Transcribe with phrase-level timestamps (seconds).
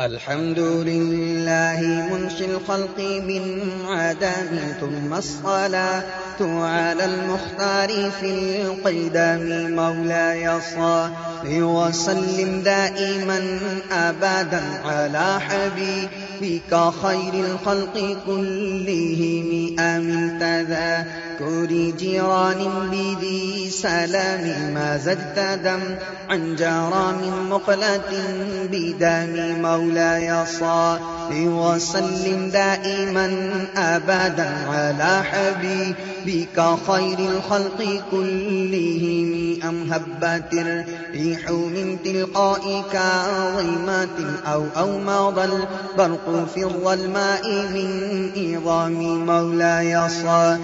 [0.00, 6.02] الحمد لله منشي الخلق من عدم ثم الصلاة
[6.40, 11.10] على المختار في القدم مولاي صل
[11.44, 13.58] وسلم دائما
[13.92, 20.38] أبدا على حبيبك خير الخلق كلهم أمن
[21.42, 25.80] تذكر جيران بذي سلام ما زدت دم
[26.28, 28.12] عن جرام مقلة
[28.72, 30.98] بدم مولاي صل
[31.32, 33.26] وسلم دائما
[33.76, 43.00] أبدا على حبيبك خير الخلق كلهم أم هبت الريح من تلقائك
[43.56, 47.42] ظلمات أو أو مضى البرق في الظلماء
[47.74, 50.58] من إظام مولاي صل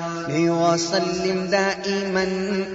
[0.73, 2.27] وسلم دائما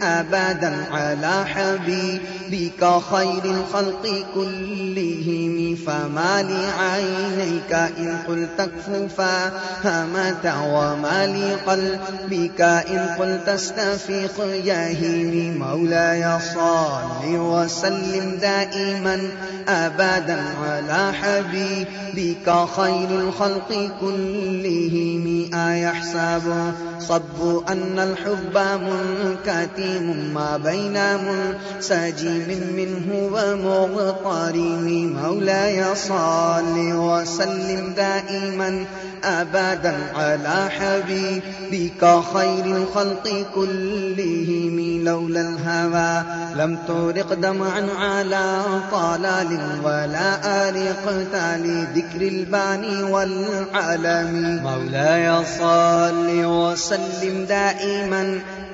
[0.02, 5.76] أبدا على حبيبك خير الخلق كلهم.
[5.88, 9.52] فما لعينيك إن قلت اكففا
[9.84, 14.38] همت وما لقلبك إن قلت استفيق.
[14.66, 19.20] يهيم مولاي صل وسلم دائما
[19.68, 25.50] أبدا على حبيبك خير الخلق كلهم.
[25.54, 28.58] أيحسب صب أن الحب
[28.88, 38.86] منكتم ما بين منسجم منه ومغترم مولاي صل وسلم دائما
[39.24, 46.24] أبدا على حبيبك خير الخلق كلهم لولا الهوى.
[46.56, 50.30] لم ترق دمعا على طلال ولا
[50.68, 51.36] أرقت
[51.66, 57.63] لذكر الباني والعالم مولاي صل وسلم دائما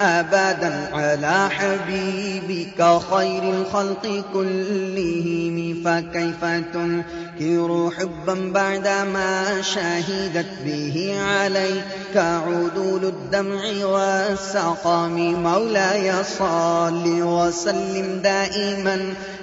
[0.02, 13.86] أبدا على حبيبك خير الخلق كلهم فكيف تنكر حبا بعدما شهدت به عليك عدول الدمع
[13.86, 19.00] والسقام مولاي صل وسلم دائما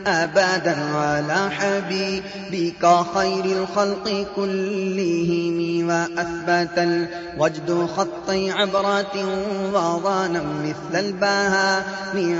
[0.07, 9.36] أبدا على حبيبك خير الخلق كلهم وأثبت الوجد خطي عبرة
[9.73, 11.85] وظانا مثل البهاء.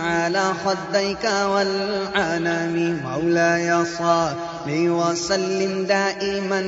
[0.01, 4.56] على خديك والعنم مولاي صل.
[4.69, 6.63] وسلم دائما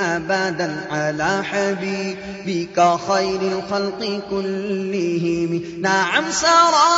[0.00, 5.62] أبدا على حبيبك خير الخلق كلهم.
[5.80, 6.92] نعم سرى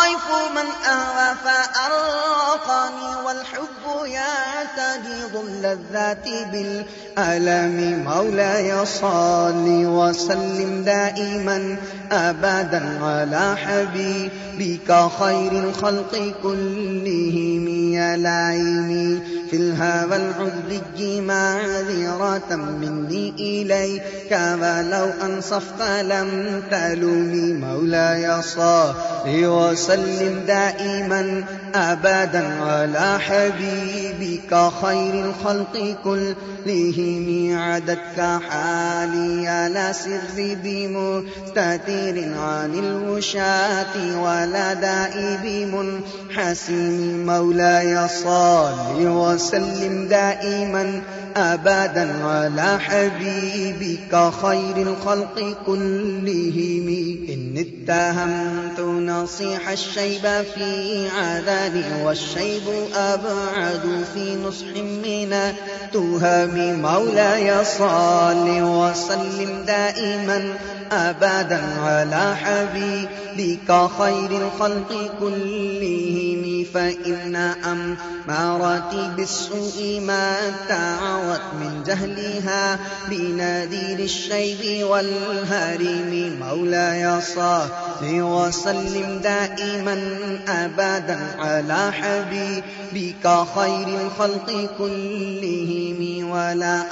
[0.00, 8.04] طيف من أهوى فأرقني والحب يعتدي ظل الذات بالألم.
[8.06, 11.76] مولاي صل وسلم دائما
[12.12, 17.68] أبدا على حبيبك خير الخلق كلهم.
[17.94, 19.20] يا لعيني
[19.50, 28.94] في الهوى العذري معذرة مني إليك ولو أنصفت لم تلومي مولاي صل
[29.26, 31.44] وسلم دائما
[31.74, 34.52] أبدا على حبيبك
[34.82, 37.58] خير الخلق كلهم.
[37.58, 38.18] عدتك
[38.48, 45.44] حالي لا سر بمستتير عن الوشاة ولا دائب
[45.74, 51.02] منحسم مولاي صل وسلم دائما
[51.36, 56.88] أبدا على حبيبك خير الخلق كلهم.
[57.28, 60.22] إن اتهمت نصيح الشيب
[60.54, 62.62] في عذابي والشيب
[62.94, 65.52] أبعد في نصح من
[65.92, 70.54] تهم مولاي صل وسلم دائما
[70.92, 80.36] أبدا على حبيبك خير الخلق كلهم فإن أمارتي بالسوء ما
[80.68, 82.78] تعوت من جهلها
[83.10, 86.36] بنذير الشيب والهرم.
[86.40, 87.68] مولاي صل
[88.02, 90.00] وسلم دائما
[90.48, 96.30] أبدا على حبيبك خير الخلق كلهم.
[96.30, 96.82] ولا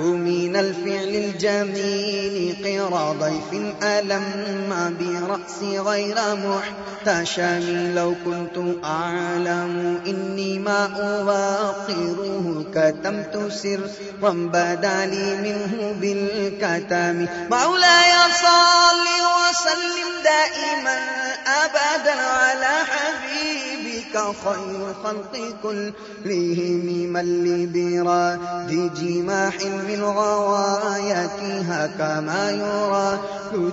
[0.00, 12.64] من الفعل الجميل قرى ضيف ألم برأسي غير محتشم لو كنت أعلم إني ما أواقره
[12.74, 17.26] كتمت سرا بدا لي منه بالكتم.
[17.50, 18.12] مولاي
[18.42, 20.98] صل وسلم دائما
[21.46, 24.14] أبدا على حبيبك
[24.44, 29.54] خير الخلق كلهم من لي براد جماح
[29.88, 33.18] من غوايتها كما يرى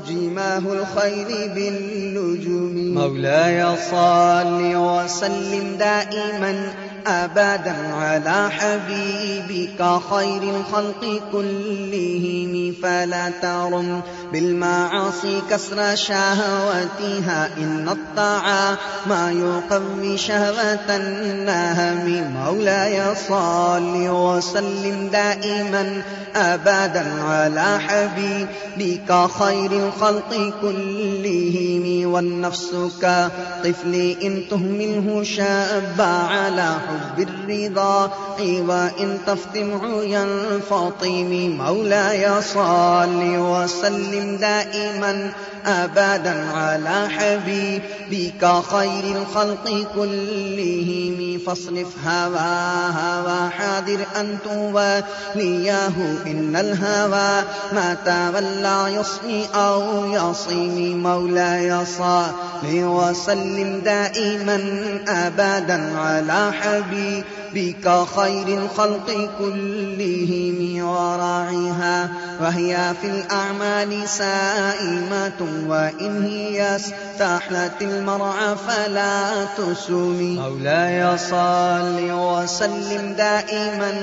[0.09, 2.93] جماه الخير بالنجوم.
[2.93, 6.73] مولاي صل وسلم دائما
[7.07, 14.01] أبدا على حبيبك خير الخلق كلهم فلا ترم
[14.33, 17.49] بالمعاصي كسر شهوتها.
[17.57, 22.33] إن الطاعة ما يقوي شهوة النهم.
[22.33, 26.01] مولاي صل وسلم دائما
[26.35, 32.11] أبدا على حبيبك خير الخلق كلهم.
[32.11, 38.11] والنفس كطفل إن تهمله شاب على حب الرضا.
[38.39, 40.27] وإن تفتم عيا
[40.69, 45.31] فاطم مولاي صل وسلم دائما.
[45.65, 51.39] أبدا على حبيبك خير الخلق كلهم.
[51.45, 55.93] فاصرف هوى هوى حاذر أن تولياه
[56.25, 61.03] إن الهوى ما تولى يصمي أو يصيم.
[61.03, 62.33] مولاي صل
[62.65, 64.59] وسلم دائما
[65.07, 70.83] أبدا على حبيبك خير الخلق كلهم.
[70.87, 72.09] وراعيها.
[72.41, 75.48] وهي في الأعمال سائمة.
[75.67, 80.35] وإن هي استحلت المرعى فلا تسمي.
[80.39, 83.93] مولاي صل وسلم دائما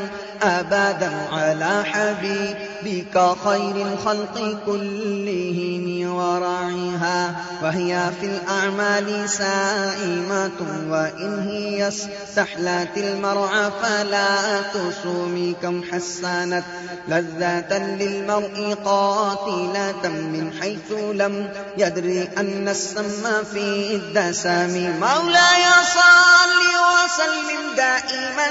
[0.42, 10.60] أبدا على حبيبك خير الخلق كلهم وراعيها وهي في الأعمال سائمة
[10.90, 15.54] وإن هي استحلت المرعى فلا تسمي.
[15.62, 16.64] كم حسنت
[17.08, 21.35] لذة للمرء قاتلة من حيث لم
[21.76, 28.48] يدري أن السم في الدسم مولاي صل وسلم دائما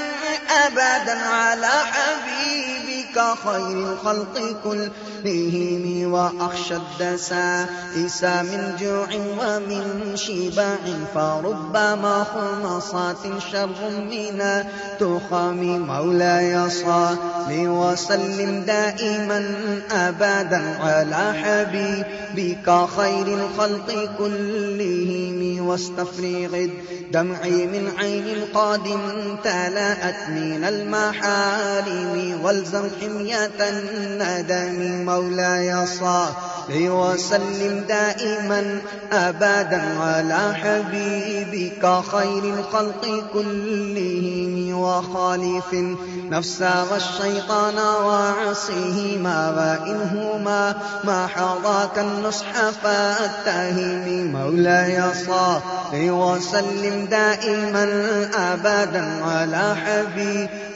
[0.66, 10.78] أبدا على حبيبك خير الخلق كلهم وأخشى الدسائس من جوع ومن شباع
[11.14, 14.64] فربما خمصات شر من
[15.00, 17.16] تخام مولاي صل
[17.50, 19.54] وسلم دائما
[19.92, 29.00] أبدا على حبيبك خير الخلق كلهم واستفرغ الدمع من عين قادم
[29.44, 36.34] تلاءت من المحارم والزم حمية الندم مولاي صل
[36.70, 38.80] وسلم دائما
[39.12, 50.74] أبدا على حبيبك خير الخلق كلهم وخالف النفس والشيطان وعصيهما وإنهما
[51.04, 57.84] ما حظاك النصح فاتهم مولاي صل وسلم دائما
[58.34, 59.76] أبدا على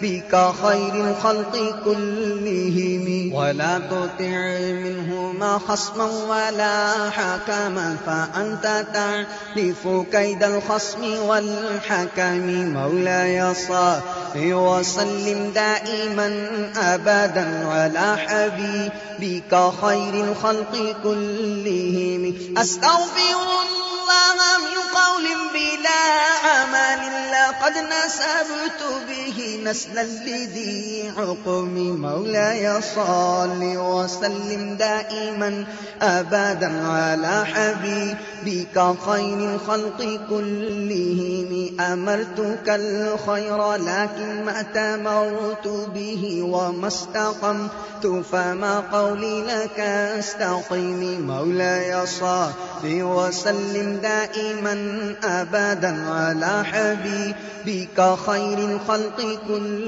[0.00, 3.35] حبيبك خير الخلق كلهم.
[3.35, 4.41] ولا تطع
[4.85, 12.47] منهما خصما ولا حكما فأنت تعرف كيد الخصم والحكم.
[12.73, 14.00] مولاي صل
[14.37, 16.29] وسلم دائما
[16.76, 19.52] أبدا على حبيبك
[19.82, 22.35] خير الخلق كلهم.
[22.56, 26.05] أستغفر الله من قول بلا
[26.44, 27.02] عمل
[27.32, 29.61] لقد نسبت به
[29.91, 35.65] نسلا لذي عقم مولاي صل وسلم دائما
[36.03, 38.77] أبدا على حبيبك
[39.07, 41.81] خير الخلق كلهم.
[41.81, 49.81] أمرتك الخير لكن ما تمرت به وما استقمت فما قولي لك
[50.19, 51.26] أستقيم.
[51.26, 52.53] مولاي صل
[52.85, 54.76] وسلم دائما
[55.25, 59.80] أبدا على حبيبك خير الخلق كلهم.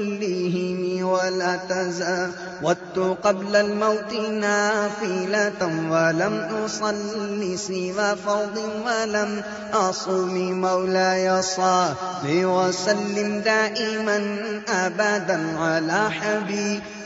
[1.03, 6.35] ولا تزاودت قبل الموت نافلة ولم
[6.65, 11.93] أصل سوى فرض ولم أصوم مولاي صل
[12.25, 14.19] وسلم دائما
[14.69, 16.11] أبدا على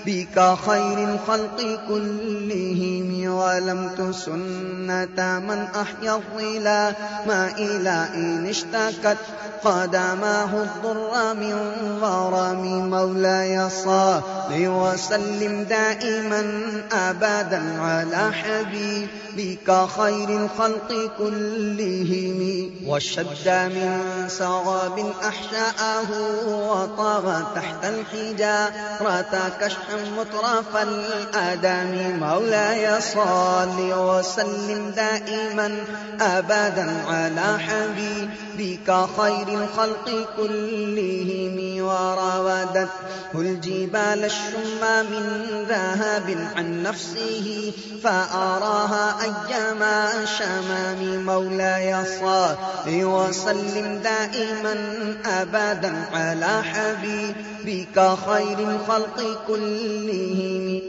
[0.08, 6.94] حبيبك خير الخلق كلهم ولم تسنة من أحيا الظلا
[7.28, 9.18] ما إلى إن اشتكت
[9.64, 11.56] قدماه الضر من
[12.02, 14.22] غرام مولاي صل
[14.52, 16.44] وسلم دائما
[16.92, 26.10] أبدا على حبيبك خير الخلق كلهم وشد من سراب أحشاءه
[26.48, 35.78] وطغى تحت الحجارة كشحا مترف الآدم مولاي صل وسلم دائما
[36.22, 42.90] أبدا على حبيبك خير الخلق كلهم وراودت
[43.36, 47.74] الجبال الشم من ذهب عن نفسه
[48.04, 52.56] فأراها أيما شمام مولاي صل
[52.88, 54.76] وسلم دائما
[55.26, 59.87] أبدا على حبيبك خير الخلق كلهم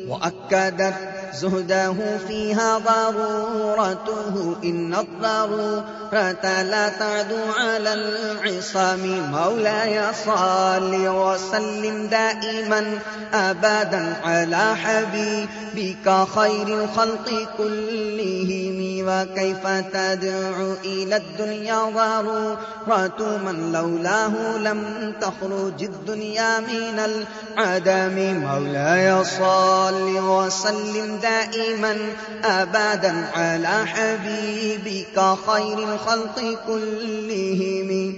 [0.08, 0.94] وأكدت
[1.34, 1.94] زهده
[2.28, 9.30] فيها ضرورته إن الضرورة لا تعدو على العصام.
[9.32, 12.98] مولاي صل وسلم دائما
[13.34, 17.28] أبدا على حبيبك خير الخلق
[17.58, 18.78] كلهم.
[19.08, 24.80] وكيف تدعو إلى الدنيا ضرورة؟ من لولاه لم
[25.20, 28.16] تخرج الدنيا من العدم.
[28.40, 28.77] مولاي
[29.24, 31.96] صل وسلم دائما
[32.44, 38.14] أبدا على حبيبك خير الخلق كلهم.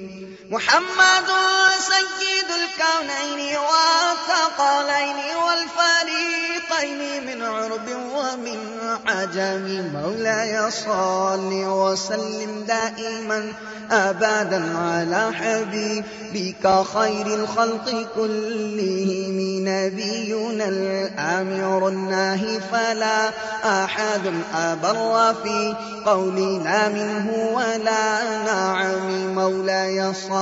[0.50, 1.30] محمد
[1.78, 8.58] سيد الكونين والثقلين والفريقين من عرب ومن
[9.06, 9.90] عجم.
[9.94, 13.52] مولاي صل وسلم دائما
[13.90, 19.36] أبدا على حبيبك خير الخلق كلهم.
[19.68, 23.30] نبينا الآمر الناهي فلا
[23.64, 25.76] أحد أبر في
[26.06, 29.34] قولنا منه ولا نعم.
[29.34, 30.39] مولاي صل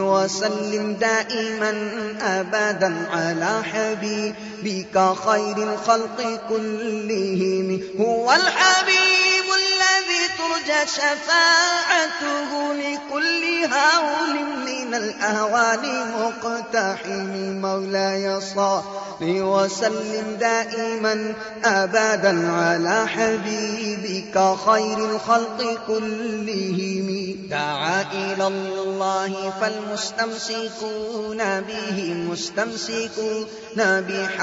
[0.00, 1.72] وسلم دائما
[2.22, 3.62] أبدا على
[4.62, 7.80] حبيبك خير الخلق كلهم.
[8.00, 14.34] هو الحبيب الذي ترجى شفاعته لكل هول
[14.66, 17.60] من الأهوال مقتحم.
[17.60, 18.82] مولاي صل
[19.22, 21.34] وسلم دائما
[21.64, 27.36] أبدا على حبيبك خير الخلق كلهم.
[27.50, 33.46] دعا إلى الله فالمستمسكون به مستمسكون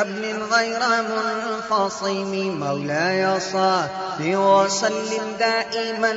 [0.03, 3.87] بحبل غير منفصم مولاي صل
[4.19, 6.13] وسلم دائما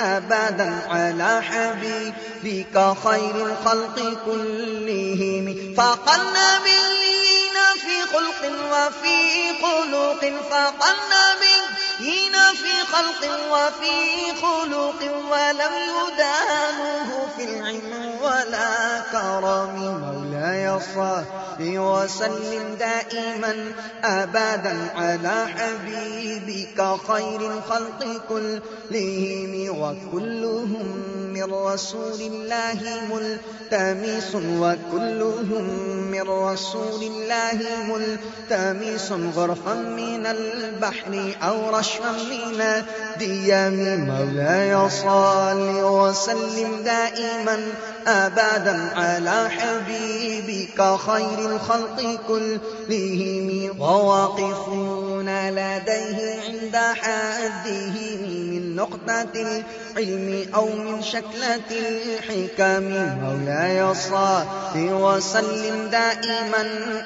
[0.00, 5.74] أبدا على حبيبك خير الخلق كلهم.
[5.76, 8.42] فقى النبيين في خلق
[8.72, 9.18] وفي
[9.62, 13.96] خلق فقى النبيين في خلق وفي
[14.42, 19.76] خلق ولم يدانوه في العلم ولا كرم.
[19.76, 21.24] مولاي صل
[21.60, 23.54] وسلم دائما
[24.04, 26.78] أبدا على حبيبك
[27.08, 30.86] خير الخلق كلهم وكلهم
[31.32, 32.80] من رسول الله
[33.10, 35.64] ملتمس وكلهم
[36.10, 44.06] من رسول الله ملتمس غرفا من البحر أو رشفا من الديام.
[44.06, 47.58] مولاي صل وسلم دائما
[48.06, 53.80] أبدا على حبيبك خير الخلق كلهم.
[53.80, 57.70] وواقفون لديه عند حده.
[57.70, 62.84] من نقطة العلم أو من شكلة الحكم.
[63.22, 64.46] مولاي صل
[64.76, 66.62] وسلم دائما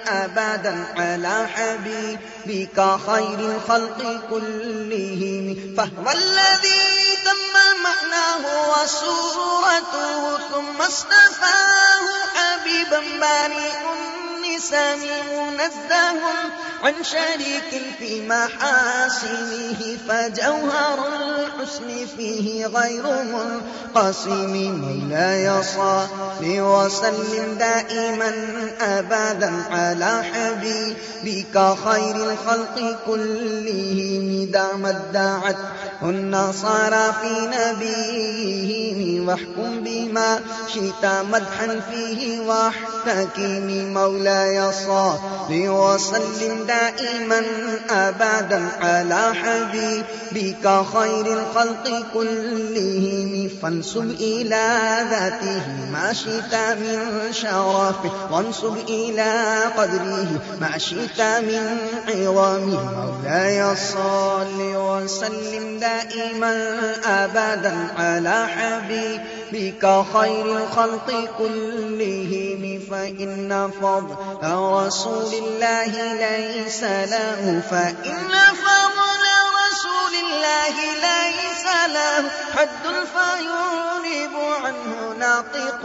[0.09, 5.75] أبدا على حبيبك خير الخلق كلهم.
[5.77, 6.85] فهو الذي
[7.25, 7.55] تم
[7.85, 13.95] معناه وصورته ثم اصطفاه حبيبا بارئ
[14.55, 14.99] النسام
[15.53, 16.21] منزه
[16.83, 24.55] عن شريك في محاسنه فجوهر الحسن فيه غير منقسم.
[24.83, 26.09] مولاي صل
[26.43, 28.33] وسلم دائما
[28.81, 35.57] أبدا على حبيبك خير الخلق كلهم دعمت دعت
[36.03, 40.41] النصارى في نبيهم واحكم بما
[40.75, 47.43] شئت مدحا فيه واحتكم مولاي صل وسلم دائما
[47.91, 53.51] أبدا على حبيبك خير الخلق كلهم.
[53.63, 54.67] فانسب إلى
[55.11, 56.99] ذاته ما شئت من
[57.33, 59.33] شرفه وانسب إلى
[59.77, 60.29] قدره
[60.61, 62.83] ما شئت من عظمه.
[63.25, 66.55] مولاي صل وسلم دائما
[67.05, 69.34] أبدا على حبيبك
[70.13, 74.17] خير الخلق كلهم فإن فضل
[74.87, 78.33] رسول الله ليس له فإن
[78.65, 79.25] فضل
[79.65, 82.31] رسول الله ليس له.
[82.57, 83.84] حد فيغلب
[84.65, 85.81] عنه ناطق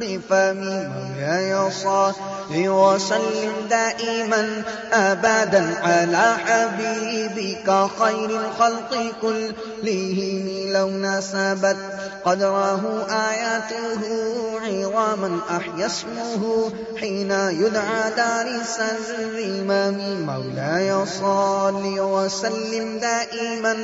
[0.00, 2.12] بفم مولاي صل
[2.50, 11.76] وسلم دائما أبدا على حبيبك خير الخلق كلهم لو نسبت
[12.24, 14.00] قدره آياته
[14.66, 23.76] عظاما أحيا اسمه حين يدعى دارس الرمام مولاي صل وسلم دائما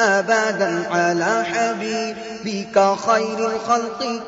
[0.00, 3.79] أبدا على حبيبك خير الخلق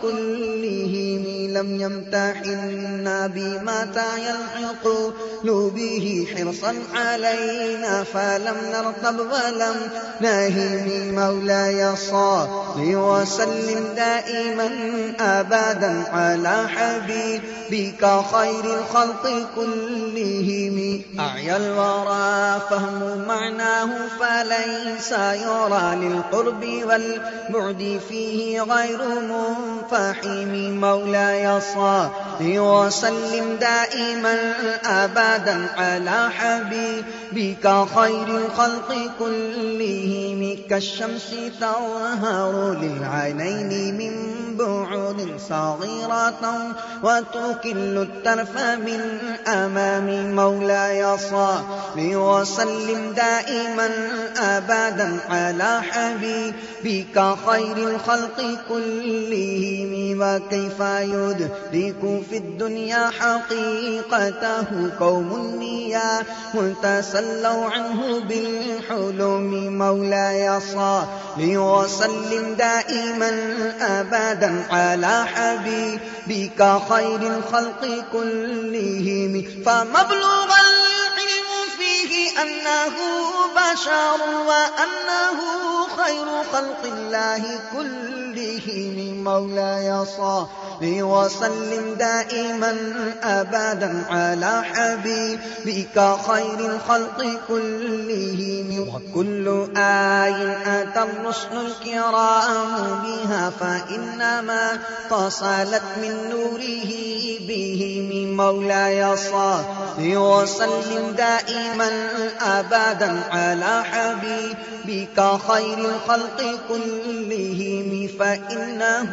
[0.02, 3.86] كلهم لم يمتحنا بما
[4.18, 5.12] يلحق
[5.44, 9.76] به حرصا علينا فلم نرتب ولم
[10.20, 14.70] نهن مولاي صل وسلم دائما
[15.20, 23.90] أبدا على حبيبك خير الخلق كلهم أعيا الورى فهم معناه
[24.20, 29.00] فليس يرى للقرب والبعد فيه غير
[29.42, 34.36] منفحم مولاي صل وسلم دائما
[34.84, 40.58] أبدا على حبيبك خير الخلق كلهم.
[40.70, 41.30] كالشمس
[41.60, 44.14] تظهر للعينين من
[44.56, 45.18] بعد
[45.48, 46.42] صغيرة
[47.02, 49.00] وتكل الترف من
[49.46, 51.62] أمام مولاي صل
[51.98, 53.90] وسلم دائما
[54.36, 59.31] أبدا على حبيبك خير الخلق كلهم.
[60.22, 64.66] وكيف يدرك في الدنيا حقيقته
[65.00, 66.24] قوم نيا
[66.82, 71.06] تسلوا عنه بالحلم مولاي صل
[71.38, 73.30] وسلم دائما
[73.80, 82.94] أبدا على حبيبك خير الخلق كلهم فمبلغ العلم فيه أنه
[83.56, 85.38] بشر وأنه
[85.96, 88.21] خير خلق الله كلهم
[89.22, 90.46] مولاي صل
[90.82, 92.74] وسلم دائما
[93.22, 98.88] أبدا على حبيبك خير الخلق كلهم.
[98.88, 99.46] وكل
[99.76, 104.78] آي أتى الرسل الكرام بها فإنما
[105.10, 106.92] تصلت من نوره
[107.48, 109.64] بهم مولاي صل
[109.98, 111.90] وسلم دائما
[112.40, 115.18] أبدا على حبيبك
[115.48, 118.08] خير الخلق كلهم.
[118.32, 119.10] فإنه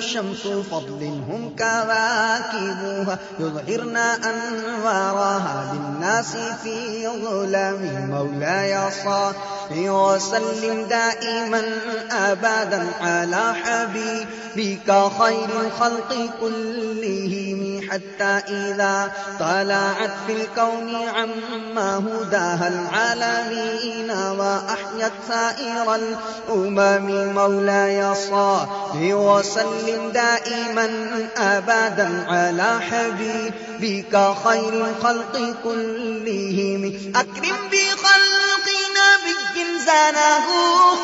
[0.00, 9.34] شمس فضل هم كواكبها يظهرن أنوارها للناس في ظلام مولاي صل
[9.70, 11.62] وسلم دائما
[12.10, 25.12] أبدا على حبيبك خير الخلق كلهم حتى إذا طلعت في الكون عما هداها العالمين وأحيت
[25.28, 28.51] سائر الأمم مولاي صل
[28.96, 30.88] وسلم دائما
[31.36, 35.34] أبدا على حبيبك خير الخلق
[35.64, 36.82] كلهم.
[37.16, 38.66] أكرم بخلق
[38.98, 40.46] نبي زانه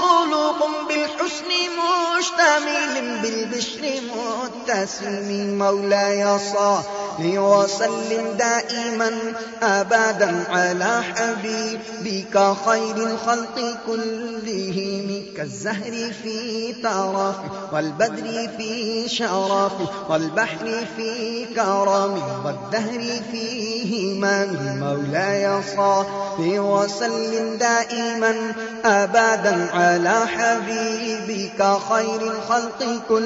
[0.02, 1.50] خلق بالحسن
[2.18, 2.87] مشتمل.
[3.28, 4.00] بالبشر
[4.68, 9.10] متسم مولاي صل وسلم دائما
[9.62, 17.36] أبدا على حبيبك خير الخلق كلهم كالزهر في طرف
[17.72, 19.72] والبدر في شرف
[20.08, 23.44] والبحر في كرم والدهر في
[24.12, 26.06] همام مولاي صل
[26.38, 28.34] وسلم دائما
[28.84, 33.17] أبدا على حبيبك خير الخلق كلهم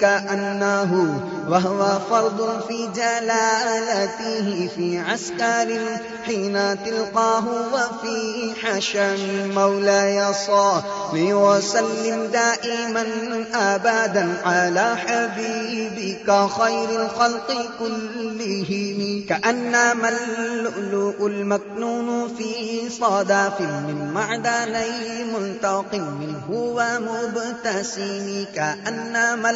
[0.00, 5.80] كأنه وهو فرض في جلالته في عسكر
[6.24, 13.06] حين تلقاه وفي حشم مولاي صل وسلم دائما
[13.54, 19.24] أبدا على حبيبك خير الخلق كلهم.
[19.28, 28.45] كأنما اللؤلؤ المكنون في صداف من معدني منتق منه ومبتسم.
[28.54, 29.50] كأنما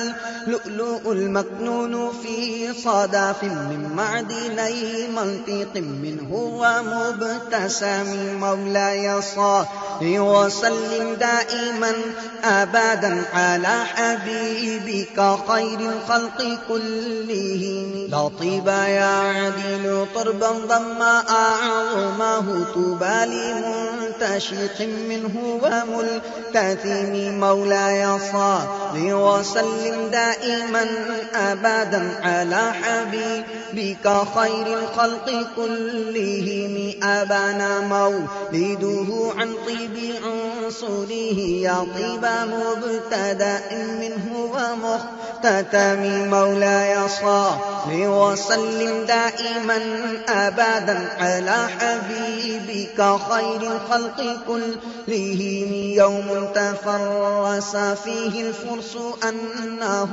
[0.47, 8.09] اللؤلؤ المكنون في صداف من معدني منطق منه ومبتسم
[8.41, 9.67] مولاي صل
[10.03, 11.93] وسلم دائما
[12.45, 18.07] أبدا على حبيبك خير الخلق كلهم.
[18.11, 30.87] لا طيب يعدل طربا ضم أعظمه طوبى لمنتشق منه وملتثم مولاي صل وسلم دائما
[31.35, 36.95] أبدا على حبيبك خير الخلق كلهم.
[37.03, 43.61] أبانا مولده عن طيب عنصره يا طيب مبتدأ
[44.01, 44.51] منه
[45.45, 47.59] ومختتم مولاي صل
[47.91, 49.79] وسلم دائما
[50.29, 52.99] أبدا على حبيبك
[53.31, 55.73] خير الخلق كلهم.
[55.73, 58.97] يوم تفرس فيه الفرس
[59.29, 60.11] أنه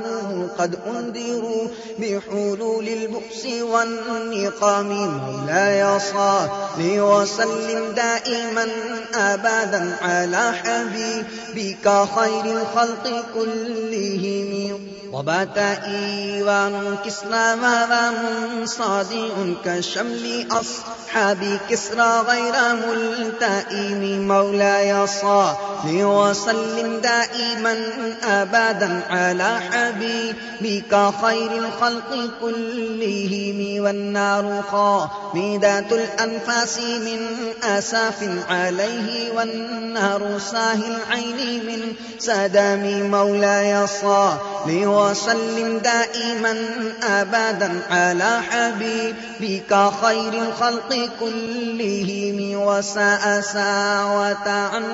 [0.58, 8.66] قد أنذروا بحلول البؤس والنقام مولاي صل وسلم دائما
[9.14, 11.86] أبدا على حبيبك
[12.16, 14.88] خير الخلق كلهم.
[15.18, 25.54] وبات إيوان كسرى ماذا منصادئ كشمل أصحاب كسرى غير ملتئم مولاي صل
[25.86, 27.76] وسلم دائما
[28.24, 37.20] أبدا على حبيبك خير الخلق كلهم والنار خامدة الأنفاس من
[37.62, 46.56] أساف عليه والنار ساهي العين من سدام مولاي صل وسلم دائما
[47.02, 52.60] أبدا على حبيبك خير الخلق كلهم.
[52.62, 54.84] وساء ساوة عن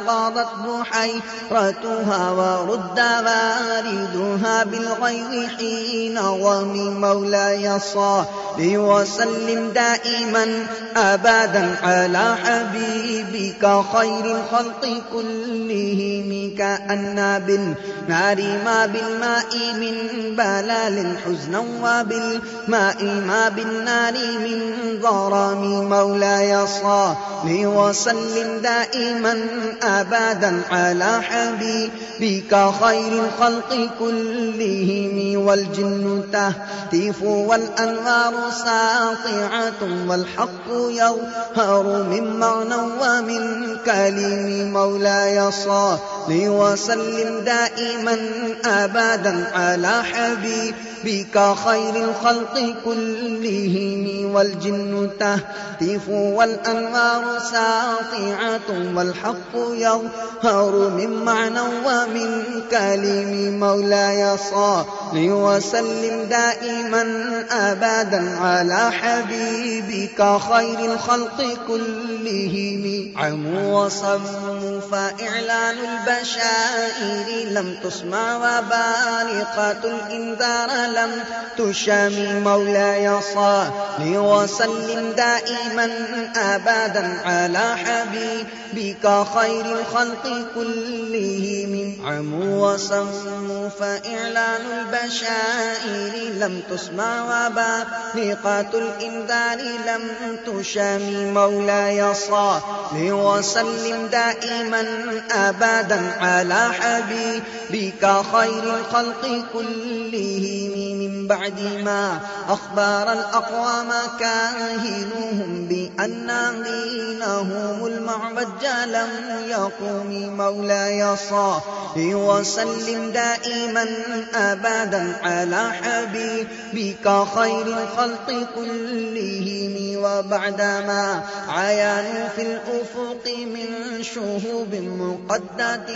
[0.65, 8.25] بحيرتها ورد واردها بالغيظ حين ومن مولاي صل
[8.61, 16.55] وسلم دائما أبدا على حبيبك خير الخلق كلهم.
[16.59, 20.04] كأن بالنار ما بالماء من
[20.37, 24.61] بلال حزنا وبالماء ما بالنار من
[25.03, 29.37] ضرام مولاي صل وسلم دائما
[29.83, 43.77] أبدا على حبيبك خير الخلق كلهم والجن تهتف والأنوار ساطعة والحق يظهر من معنى ومن
[43.87, 48.19] كلم مولاي صل وسلم دائما
[48.65, 62.43] أبدا على حبيبك خير الخلق كلهم والجن تهتف والأنوار ساطعة والحق يظهر من معنى ومن
[62.71, 64.85] كلم مولاي صل
[65.15, 67.03] وسلم دائما
[67.51, 73.13] أبدا على حبيبك خير الخلق كلهم.
[73.17, 75.77] عموا وصموا فإعلان
[76.15, 81.11] البشائر لم تسمع وبارقة الإنذار لم
[81.59, 85.91] تشام مولاي صل وسلم دائما
[86.37, 100.03] أبدا على حبيبك خير الخلق كلهم عموا وصموا فإعلان البشائر لم تسمع وبارقة الإنذار لم
[100.47, 102.61] تشام مولاي صل
[102.95, 104.85] وسلم دائما
[105.31, 113.89] أبدا على حبيبك خير الخلق كلهم من بعد ما أخبار الأقوام
[114.21, 116.31] كاهنهم بأن
[116.65, 119.11] دينهم المعوج لم
[119.49, 121.61] يقوم مولاي صل
[121.97, 123.87] وسلم دائما
[124.35, 135.94] أبدا على حبيبك خير الخلق كلهم وبعدما عيانوا في الأفق من شهوب مقدة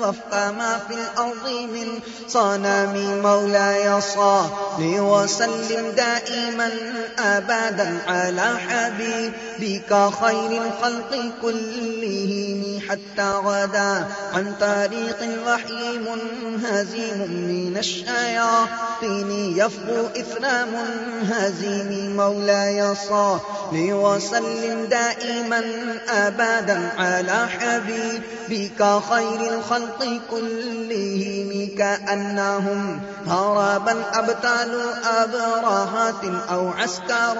[0.00, 6.70] وفق ما في الأرض من صنم مولاي صل وسلم دائما
[7.18, 20.06] أبدا على حبيبك خير الخلق كلهم حتى غدا عن طريق الوحي منهزم من الشياطين يفقو
[20.16, 23.40] إثر منهزم مولاي صل
[23.72, 25.62] وسلم دائما
[26.08, 37.36] أبدا على حبيبك خير الخلق كلهم كأنهم هربا أبطال أبرهات أو عسكر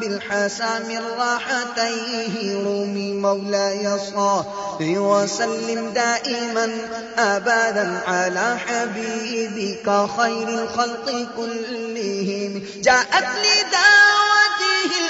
[0.00, 0.84] بالحسام
[1.18, 4.44] راحتيه رومي مولاي صل
[4.80, 6.68] وسلم دائما
[7.18, 14.25] أبدا على حبيبك خير الخلق كلهم جاءت لدعوته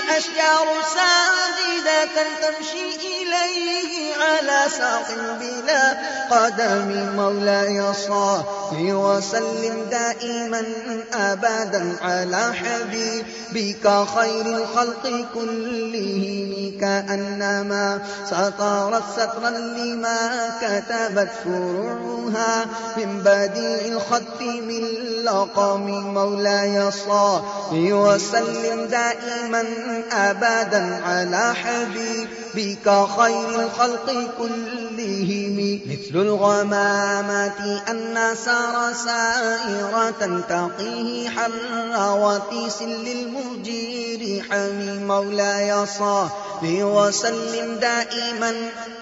[0.06, 5.08] الأشجار ساجدة تمشي إليه على ساق
[5.40, 5.96] بلا
[6.30, 7.12] قدم.
[7.16, 10.62] مولاي صل وسلم دائما
[11.12, 16.78] أبدا على حبيبك خير الخلق كلهم.
[16.80, 22.66] كأنما سطرت سطرا لما كتبت فروعها
[22.96, 24.84] من بديع الخط من
[25.24, 25.86] لقم.
[26.14, 27.42] مولاي صل
[27.72, 29.64] وسلم دائما
[30.12, 32.86] أبدا على حبيبك
[33.18, 35.80] خير الخلق كلهم.
[35.86, 41.52] مثل الغمامات أن سار سائرة تقيه حر
[42.22, 46.28] وتيس للمجير حمي مولاي صل
[46.64, 48.52] وسلم دائما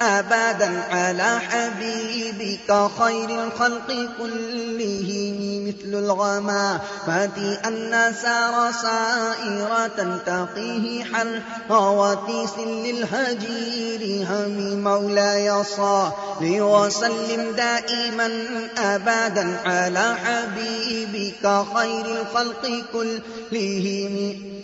[0.02, 5.38] أبدا على حبيبك خير الخلق كلهم.
[5.68, 18.28] مثل الغمام فاتي أن سار سائرة تقيه حل غواتيس للهجير هم مولاي صل وسلم دائما
[18.78, 21.44] أبدا على حبيبك
[21.74, 24.14] خير الخلق كلهم.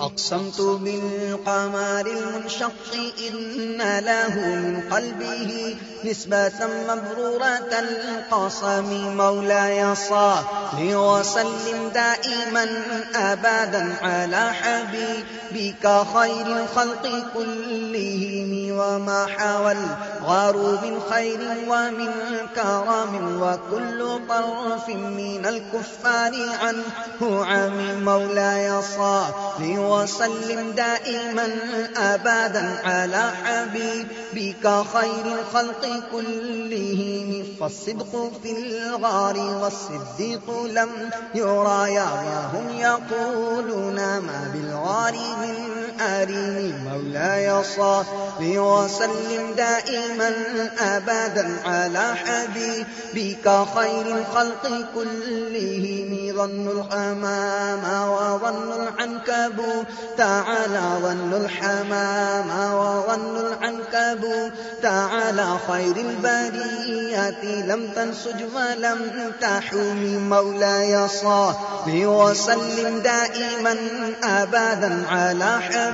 [0.00, 2.92] أقسمت بالقمر المنشق
[3.28, 10.44] إن له من قلبه نسبة مبرورة القصم مولاي صل
[10.80, 12.66] وسلم دائما
[13.14, 19.76] أبدا على حبيبك خير الخلق كلهم وما حاول
[20.24, 22.10] غار من خير ومن
[22.54, 31.48] كرم وكل طرف من الكفار عنه عم مولاي صل وسلم دائما
[31.96, 40.90] أبدا على حبيبك خير الخلق كلهم فالصدق في الغار والصديق لم
[41.34, 48.04] يرايا وهم يقولون ما بالغار من أريم مولاي صل
[48.40, 50.32] وسلم دائما
[50.80, 56.00] أبدا على حبيبك خير الخلق كلهم.
[56.40, 59.86] ظن الحمام وظن العنكبوت
[60.18, 71.54] تعالى ظن الحمام وظن العنكبوت تعالى خير البريات لم تنسج ولم تحوم مولاي صل
[71.86, 73.76] وسلم دائما
[74.24, 75.89] أبدا على حبيبك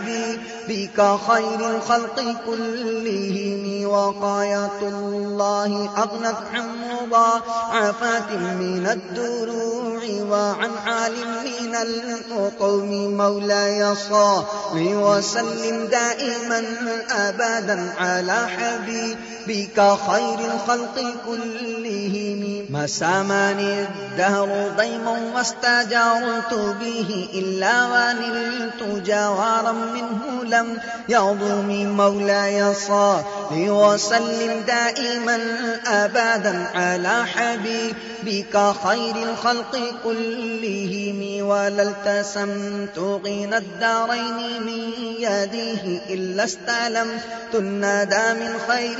[1.28, 13.94] خير الخلق كلهم وقاية الله أغنت عن مضاعفات من الدروع وعن عالم من القوم مولاي
[13.94, 16.62] صل وسلم دائما
[17.11, 22.66] أبدا على حبيبك خير الخلق كلهم.
[22.70, 32.75] ما سامني الدهر ضيما واستجرت به إلا ونلت جوارا منه لم يظلم مولاي
[33.50, 35.38] صل وسلم دائما
[35.87, 48.35] أبدا على حبيبك خير الخلق كلهم ولا التسمت غنى الدارين من يده إلا استلمت الندى
[48.40, 48.98] من خير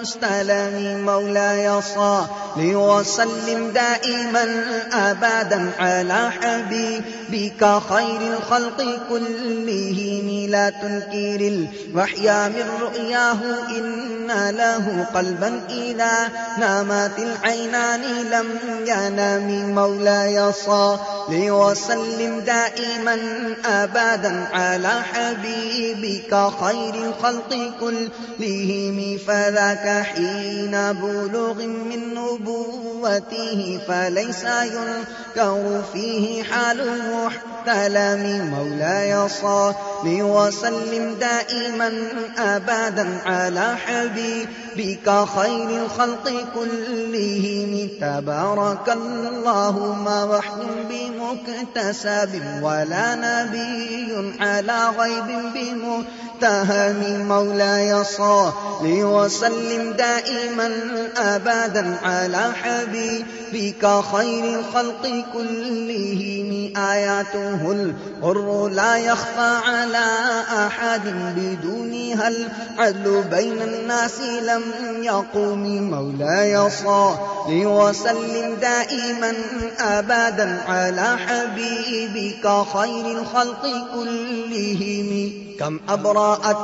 [0.00, 12.64] مستلم مولاي صل وسلم دائما أبدا على حبيبك خير الخلق كلهم لا تنكر الوحيا من
[12.80, 14.10] رؤياه إن
[14.56, 16.28] له قلبا إذا
[16.58, 18.46] نامت العينان لم
[18.86, 20.98] ينام مولاي صل
[21.30, 23.18] وسلم دائما
[23.64, 36.80] أبدا على حبيبك خير الخلق كلهم فذاك حين بلوغ من نبوته فليس ينكر فيه حال
[37.68, 41.92] المحتلم مولاي صل وسلم دائما
[42.38, 43.76] أبدا على
[44.70, 47.88] حبيبك خير الخلق كلهم.
[48.00, 58.52] تبارك الله ما وحي بمكتسب ولا نبي على غيب بمتهم مولاي صل
[58.82, 60.70] وسلم دائما
[61.16, 66.72] أبدا على حبيبك خير الخلق كلهم.
[66.76, 70.06] آياته الغر لا يخفى على
[70.66, 71.00] أحد.
[71.36, 74.62] بدونها العدل بين الناس لم
[75.02, 77.14] يقوم مولاي صل
[77.48, 79.32] وسلم دائما
[79.80, 83.62] أبدا على حبيبك خير الخلق
[83.94, 85.32] كلهم.
[85.60, 86.56] كم أبرأت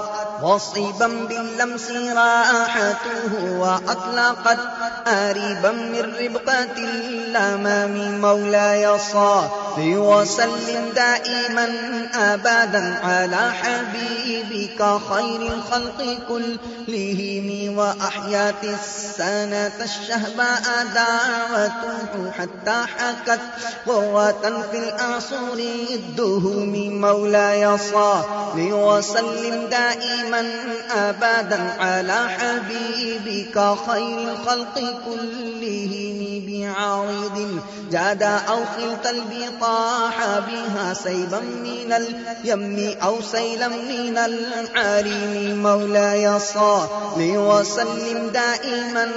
[0.42, 4.58] وصيبا باللمس راحته وأطلقت
[5.06, 11.68] آريبا من ربقة الأمام مولاي صل وسلم دائما
[12.14, 20.62] أبدا على حبيبك خير الخلق كلهم وأحيات السنة الشهباء
[20.94, 23.40] دعوته حتى حكت
[23.86, 25.52] قوة في الأعصر
[25.94, 28.24] الدهم مولاي صل
[28.56, 30.50] وسلم دائما
[30.90, 34.74] أبدا على حبيبك خير الخلق
[35.06, 37.60] كلهم بعارض
[37.90, 46.88] جاد أو خلت البطاء صاح بها سيبا من اليم أو سيلا من العريم مولاي صل
[47.18, 49.08] وسلم دائما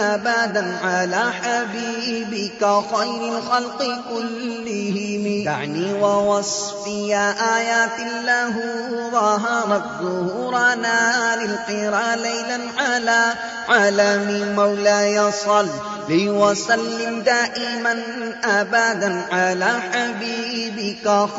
[0.00, 2.60] أبدا على حبيبك
[2.94, 3.78] خير الخلق
[4.10, 5.44] كلهم.
[5.44, 7.16] دعني ووصفي
[7.56, 8.54] آيات الله
[9.12, 13.34] ظهرت ظهورنا للقرى ليلا على
[13.68, 15.68] عالم مولاي صل
[16.10, 18.02] وسلم دائما
[18.44, 19.97] أبدا على حبيبك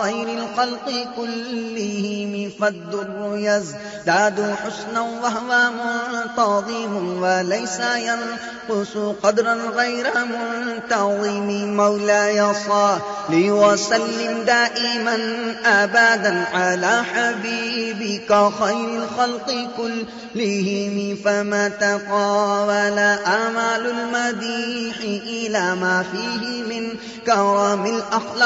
[0.02, 2.52] خير الخلق كلهم.
[2.62, 11.50] فالدر يزداد حسنا وهو منتظم وليس ينقص قدرا غير منتظم.
[11.78, 13.00] مولاي صل
[13.32, 15.18] وسلم دائما
[15.66, 21.18] أبدا على حبيبك خير الخلق كلهم.
[21.26, 26.90] فما تقاول آمال المديح إلى ما فيه من
[27.26, 28.39] كرم الأخلاق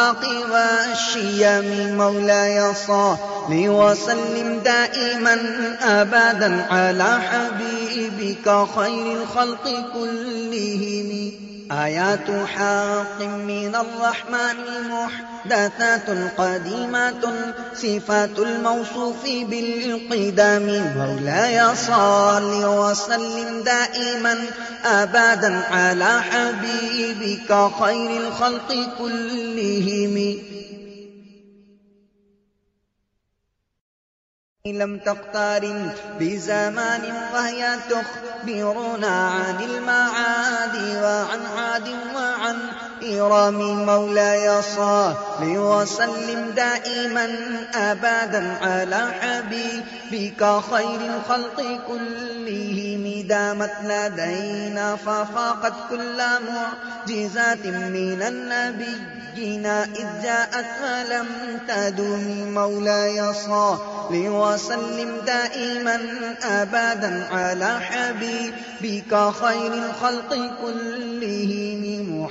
[0.51, 1.97] والشيم.
[1.97, 3.17] مولاي صل
[3.51, 5.38] وسلم دائما
[5.82, 11.53] أبدا على حبيبك خير الخلق كلهم.
[11.71, 14.58] آيات حق من الرحمن
[14.89, 17.23] محدثات قديمات
[17.76, 24.36] صفات الموصوف بالقدام مولاي صل وسلم دائما
[24.86, 30.38] أبدا على حبيبك خير الخلق كلهم.
[34.67, 37.02] لم تقترن بزمان
[37.34, 42.60] وهي تخبرنا عن المعاد وعن عاد وعن
[43.04, 47.36] إرام مولاي صل وسلم دائما
[47.76, 53.28] أبدا على حبيبك خير الخلق كلهم.
[53.28, 59.66] دامت لدينا ففاقت كل معجزات من النبيين.
[59.66, 61.28] إذ جاءت ولم
[61.68, 63.80] تدم مولاي صل
[64.12, 66.00] وسلم دائما
[66.44, 72.28] أبدا على حبيبك خير الخلق كلهم.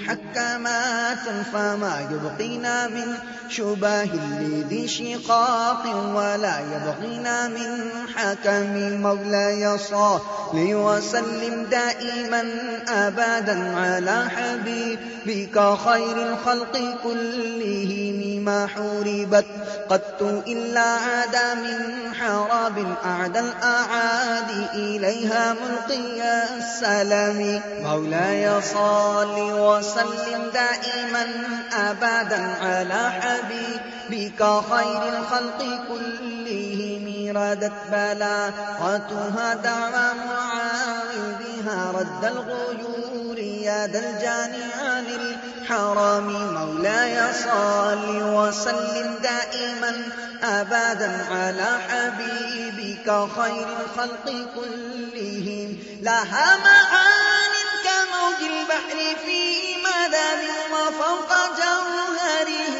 [0.62, 3.14] محكمات فما يبقينا من
[3.48, 4.08] شباه
[4.40, 10.20] لذي شقاق ولا يبغينا من حكم مولاي صل
[10.54, 12.44] وسلم دائما
[12.88, 19.46] أبدا على حبيبك خير الخلق كلهم ما حوربت.
[19.88, 24.61] قدت إلا عاد من حراب أعدى الأعادي.
[24.74, 26.22] إليها ملقي
[26.58, 27.60] السلام.
[27.82, 31.26] مولاي صل وسلم دائما
[31.72, 37.36] أبدا على حبيبك خير الخلق كلهم.
[37.36, 46.28] ردت بلاغتها دعوى معاوذها رد الغيور يد الجاني عن الحرام.
[46.54, 49.92] مولاي صل وسلم دائما
[50.42, 55.78] أبدا على حبيبك خير الخلق كلهم.
[56.02, 59.40] لها معان كموج البحر في
[59.76, 62.71] مدد وفوق جوهره.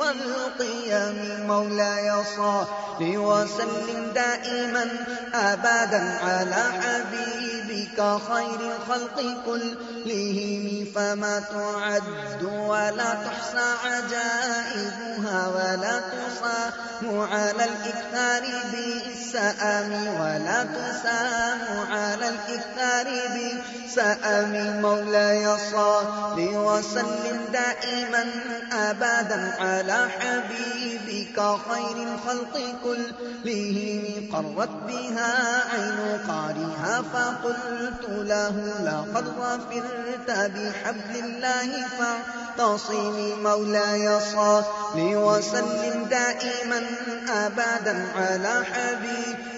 [0.00, 2.66] والقيم مولاي صل
[3.00, 4.86] وسلم دائما
[5.34, 18.42] أبدا على حبيبك خير الخلق كلهم فما تعد ولا تحصى عجائبها ولا تصام على الإكثار
[18.72, 24.80] بالسأم ولا تسام على الإكثار بالسأم.
[24.82, 28.24] مولاي صل وسلم دائما
[28.72, 31.36] أبدا على حبيبك
[31.68, 35.32] خير الخلق كلهم قرت بها
[35.72, 44.64] عين قارها فقلت له لقد غفرت بحبل الله فاعتصمي مولاي صل
[44.96, 46.82] وسلم دائما
[47.28, 49.55] أبدا على حبيبك.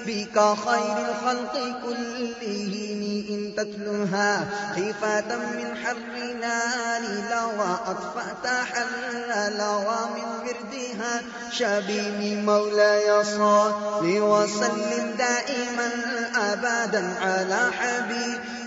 [0.55, 11.23] خير الخلق كلهم إن تتلها خيفة من حر نار لوى أطفأت حر لوى من وردها.
[11.53, 13.73] شبيب مولاي صل
[14.05, 15.91] وسلم دائما
[16.37, 17.71] أبدا على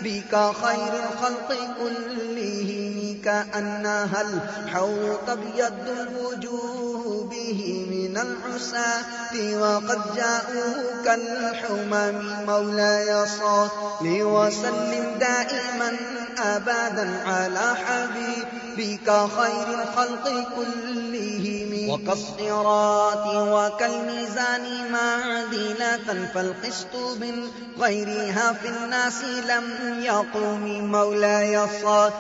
[0.02, 0.36] حبيبك
[0.66, 10.74] خير الخلق كلهم كأنها الحوض أبيض الوجوه به من العساة وقد جاءوا
[11.06, 13.70] كالحمم مولاي صل
[14.04, 15.92] وسلم دائما
[16.38, 21.61] أبدا على حبيبك خير الخلق كلهم.
[21.92, 27.48] وكالصراط وكالميزان معدلة فالقسط من
[27.80, 29.64] غيرها في الناس لم
[30.04, 32.12] يقوم مولاي صل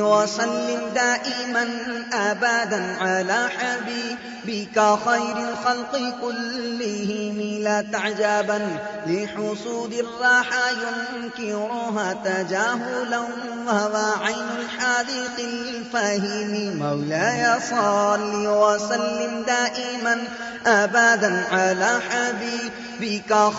[0.00, 1.68] وسلم دائما
[2.12, 13.18] أبدا على حبيبك خير الخلق كلهم لا تعجبا لحسود الراحة ينكرها تجاهلا
[13.66, 19.13] وهو عين الحاذق الفهيم مولاي صل وسلم
[19.46, 20.24] دائما
[20.66, 22.72] أبدا على حبيبك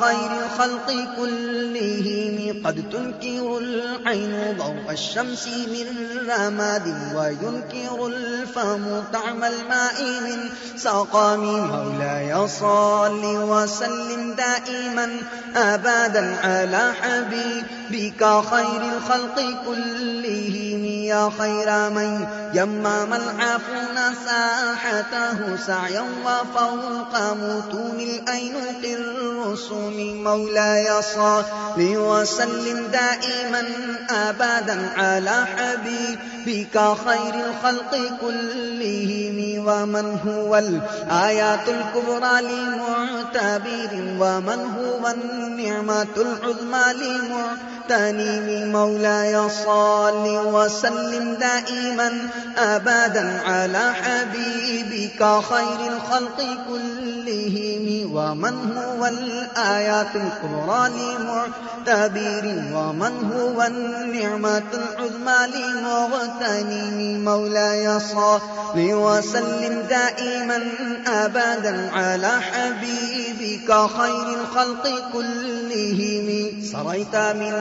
[0.02, 2.64] خير الخلق كلهم.
[2.66, 5.88] قد تنكر العين ضوء الشمس من
[6.30, 15.10] رماد وينكر الفم طعم الماء من سقام مولاي صل وسلم دائما
[15.56, 18.22] أبدا على حبيبك
[18.52, 20.86] خير الخلق كلهم.
[21.06, 28.84] يا خير من يمام العافون ساحته سعيا وفوق متون الأينق
[29.26, 31.44] الرسوم مولاي صل
[31.78, 33.64] وسلم دائما
[34.10, 46.94] أبدا على حبيبك خير الخلق كلهم ومن هو الآيات الكبرى لمعتبر ومن هو النعمة العظمى
[46.94, 60.16] لمعتبر التنيم مولاي صل وسلم دائما أبدا على حبيبك خير الخلق كلهم ومن هو الآيات
[60.16, 68.42] الكبرى لمعتبر ومن هو النعمة العظمى لمغتنم مولاي صل
[68.76, 70.60] وسلم دائما
[71.08, 76.28] أبدا على حبيبك خير الخلق كلهم.
[76.72, 77.54] صريت من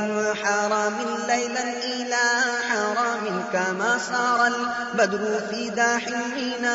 [0.43, 0.95] حرام
[1.29, 2.25] ليلا إلى
[2.69, 6.69] حرام كما سار البدر في داح من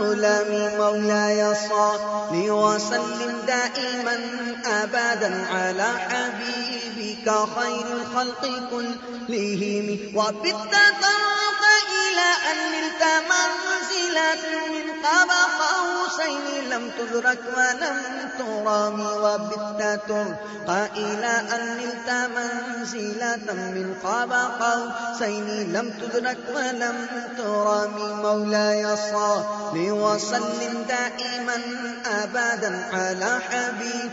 [0.00, 4.17] غلام مولاي صل وسلم دائما
[4.66, 9.98] أبدا على حبيبك خير الخلق كلهم.
[10.14, 11.62] وبالتطرق
[11.98, 17.98] إلى أن نلت منزلة من قاب قوسين لم تدرك ولم
[18.38, 19.00] ترام.
[19.00, 27.06] وبت ترقى إلى أن نلت منزلة من قاب قوسين لم تدرك ولم
[27.38, 28.18] ترام.
[28.22, 31.58] مولاي صل وسلم دائما
[32.06, 34.07] أبدا على حبيبك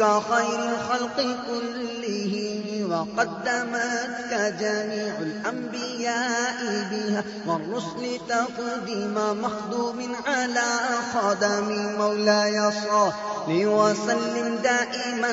[0.00, 1.16] خير الخلق
[1.46, 10.68] كلهم وقدمتك جميع الأنبياء بها والرسل تقديم مخدوم على
[11.14, 13.12] خدم مولاي صل
[13.48, 15.32] وسلم دائما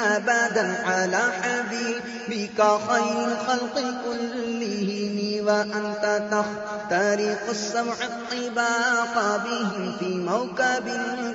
[0.00, 2.58] أبدا على حبيبك
[2.88, 10.86] خير الخلق كلهم وأنت تخترق السمع الطباق بهم في موكب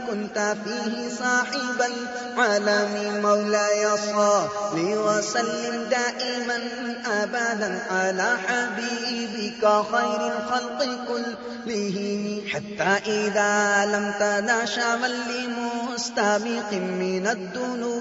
[0.10, 1.82] كنت فيه صاحب
[2.16, 6.60] العالم مولاي صل وسلم دائما
[7.06, 12.42] أبدا على حبيبك خير الخلق كلهم.
[12.54, 14.12] حتى إذا لم
[14.66, 17.96] شعبا لمستبق من الدنو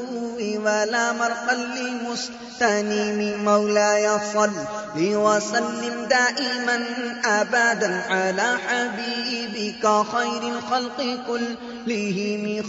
[0.64, 4.52] ولا مرقا لمستنيم مولاي صل
[4.96, 6.76] وسلم دائما
[7.24, 11.73] أبدا على حبيبك خير الخلق كلهم.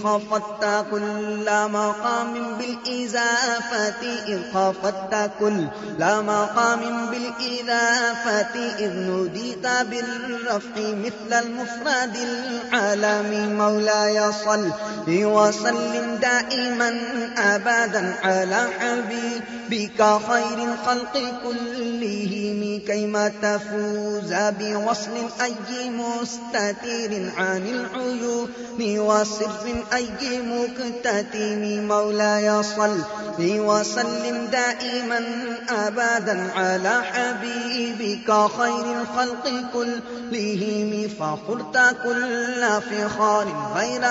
[0.04, 5.68] خفضت كل مقام بالإزافة إذ خفضت كل
[6.00, 14.72] مقام بالإضافة إذ نوديت بالرفع مثل المفرد العالم مولاي صل
[15.08, 17.00] وسلم دائما
[17.38, 20.00] أبدا على حبيبك
[20.30, 21.14] خير الخلق
[21.44, 28.50] كلهم كيما تفوز بوصل أي مستتير عن العيون.
[29.08, 30.10] وسر أي
[30.42, 33.00] مكتتم مولاي صل.
[33.40, 35.22] وسلم دائما
[35.70, 44.04] أبدا على حبيبك خير الخلق كلهم فخرت كل فخار غير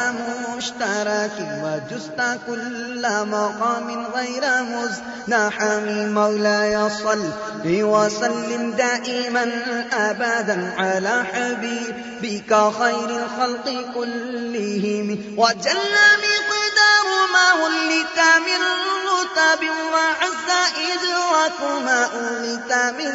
[0.56, 7.24] مشترك وجزت كل مقام غير مزدحم مولاي صل.
[7.64, 9.46] وسلم دائما
[9.92, 14.83] أبدا على حبيبك خير الخلق كلهم
[15.36, 16.53] وجل مقدار
[17.34, 18.60] ما ولت من
[19.10, 19.62] رتب
[19.92, 20.48] وعز
[20.90, 22.00] إدراك ما
[22.98, 23.12] من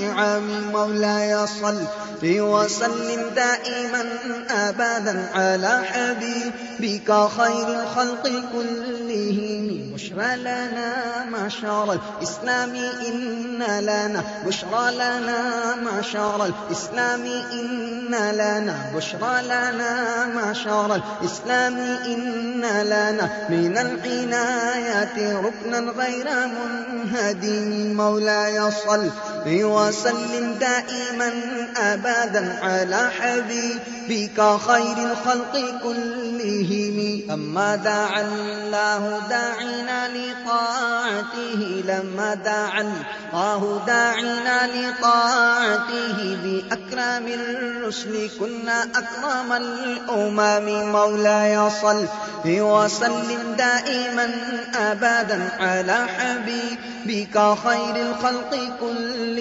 [0.00, 1.84] نعم مولاي صل
[2.22, 4.04] وسلم دائما
[4.50, 12.74] أبدا على حبيبك خير الخلق كلهم بشرى لنا معشر الإسلام
[13.08, 23.57] إن لنا بشرى لنا معشر الإسلام إن لنا بشرى لنا معشر الإسلام إن لنا من
[23.66, 29.10] العنايات ركنا غير منهدم مولاي صل
[29.48, 31.32] وسلم دائما
[31.76, 37.22] أبدا على حبيبك خير الخلق كلهم.
[37.30, 42.92] أما دعا الله داعنا لطاعته لما دعا
[43.32, 46.38] الله داعنا لطاعته.
[46.44, 50.92] بأكرم الرسل كنا أكرم الأمم.
[50.92, 52.06] مولاي صل
[52.46, 54.30] وسلم دائما
[54.74, 59.37] أبدا على حبيبك خير الخلق كلهم.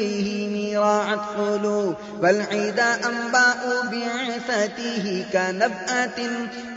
[0.77, 6.19] راعت قلوب والعدا أنباء بعثته كنبأة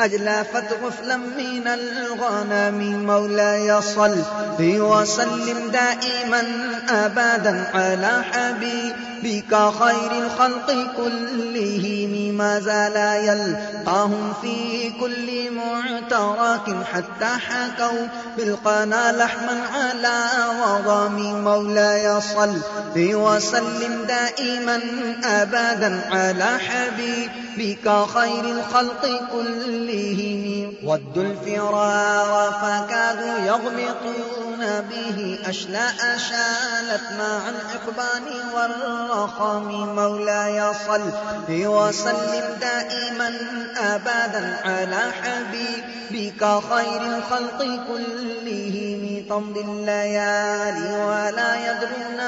[0.01, 4.23] أجلافت غفلا من الغنم مولاي صل
[4.61, 6.43] وسلم دائما
[6.89, 18.07] أبدا على حبيبك خير الخلق كلهم ما زال يلقاهم في كل معترك حتى حكوا
[18.37, 20.29] بالقنا لحما على
[20.63, 22.59] وضم مولاي صل
[23.01, 24.81] وسلم دائما
[25.25, 30.75] أبدا على حبيبك خير الخلق كلهم.
[30.85, 35.97] ود الفرار فكادوا يغبطون به أشلاء
[36.29, 41.11] شالت مع الإقبال والرخام مولاي صل
[41.51, 43.31] وسلم دائما
[43.77, 49.25] أبدا على حبيبك خير الخلق كلهم.
[49.29, 52.21] تمضي الليالي ولا يدرون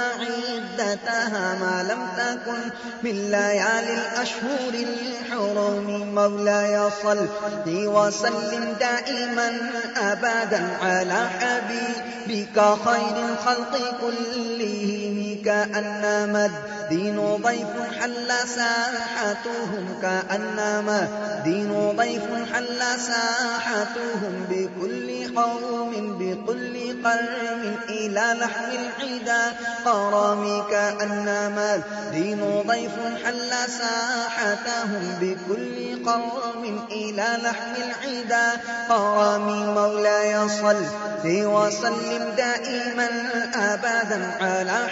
[0.79, 2.71] عدتها ما لم تكن
[3.03, 7.29] من ليالي الأشهر الحرم مولاي صل
[7.67, 9.53] وسلم دائما
[9.97, 16.51] أبدا على حبيبك خير الخلق كلهم كأنما
[16.83, 21.09] الدين ضيف حل ساحتهم كأنما
[21.39, 22.23] الدين ضيف
[22.53, 29.43] حل ساحتهم بكل قوم بكل قرم إلى لحم العدا.
[29.85, 32.93] قرام كأنما الدين ضيف
[33.25, 38.61] حل ساحتهم بكل قوم إلى لحم العدا.
[38.89, 40.85] قرام مولاي صل
[41.25, 43.09] وسلم دائما
[43.55, 44.89] أبدا على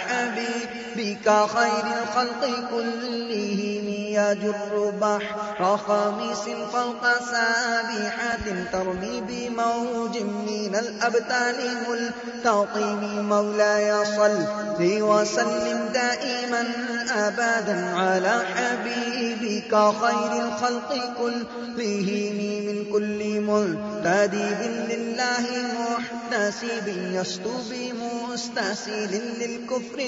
[0.91, 11.57] حبيبك خير الخلق كلهم يجر بحر خميس فوق سابحة ترمي بموج من الأبتال
[11.89, 14.45] ملتطم مولاي صل
[14.81, 16.63] وسلم دائما
[17.11, 22.37] أبدا على حبيبك خير الخلق كلهم
[22.67, 25.45] من كل ملتدب لله
[25.79, 30.01] محتسب يسطو بمستسل للكفر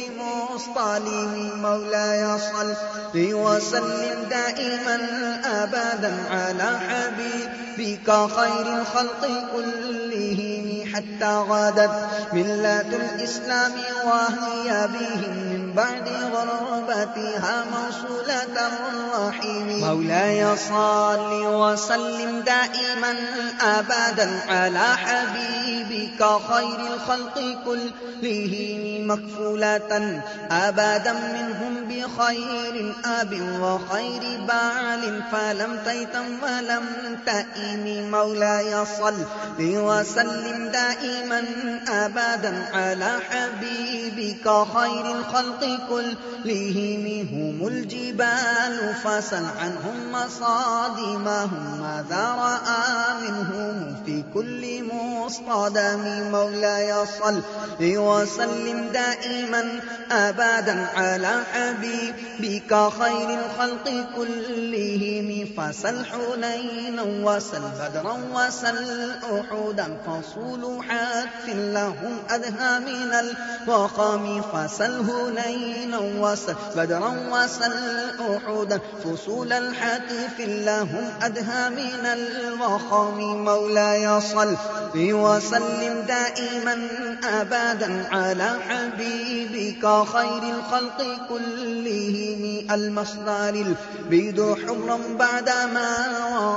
[0.74, 2.76] مصطلم مولاي صل
[3.16, 4.98] وسلم دائما
[5.46, 9.22] أبدا على حبيبك خير الخلق
[9.54, 11.92] كلهم حتى غادت
[12.34, 13.72] ملة الإسلام
[14.06, 15.53] وهي بهم.
[15.76, 19.68] بعد غربتها موصولة الرحيم.
[19.80, 23.14] مولاي صل وسلم دائما
[23.62, 30.22] أبدا على حبيبك خير الخلق كلهم مكفولة
[30.52, 35.24] أبدا منهم بخير أب وخير بعل.
[35.32, 36.86] فلم تيتم ولم
[37.26, 39.26] تئم مولاي صل
[39.60, 41.44] وسلم دائما
[41.88, 44.46] أبدا على حبيبك
[44.76, 51.82] خير الخلق كلهم هم الجبال فسل عنهم مصادمهم.
[51.82, 52.86] ماذا رأى
[53.22, 57.42] منهم في كل مصطدم؟ مولاي صل
[57.82, 59.80] وسلم دائما
[60.12, 65.48] أبدا على حبيبك خير الخلق كلهم.
[65.58, 76.00] فسل حنينا وسل بدرا وسل أحدا فصول حتف لهم أدهى من الوخم فسل هنينا حنينا
[76.20, 77.74] وسل بدرا وسل
[78.20, 84.56] أحدا فصول الحتف لهم أدهى من الوخام مولاي صل
[84.96, 86.88] وسلم دائما
[87.24, 89.84] أبدا على حبيبك
[90.14, 91.00] خير الخلق
[91.30, 92.68] كلهم.
[92.72, 95.90] المصدر البيد حمرا بعدما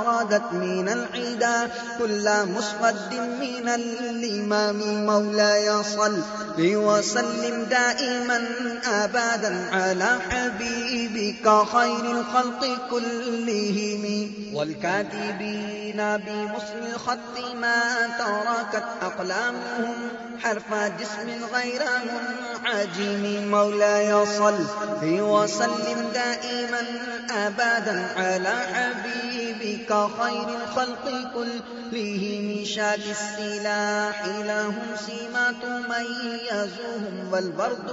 [0.05, 1.71] وردت من العدا.
[1.99, 5.05] كل مسقد من الإمام.
[5.05, 6.21] مولاي صل
[6.59, 8.37] وسلم دائما
[8.87, 14.33] أبدا على حبيبك خير الخلق كلهم.
[14.53, 17.81] والكاتبين بمصل الخط ما
[18.19, 19.95] تركت أقلامهم
[20.43, 23.51] حرف جسم غير منعجم.
[23.51, 24.65] مولاي صل
[25.03, 26.81] وسلم دائما
[27.31, 29.89] أبدا على حبيبك
[30.21, 32.65] خير الخلق كلهم.
[32.65, 37.89] شاك السلاح لهم سيما تميزهم والبرد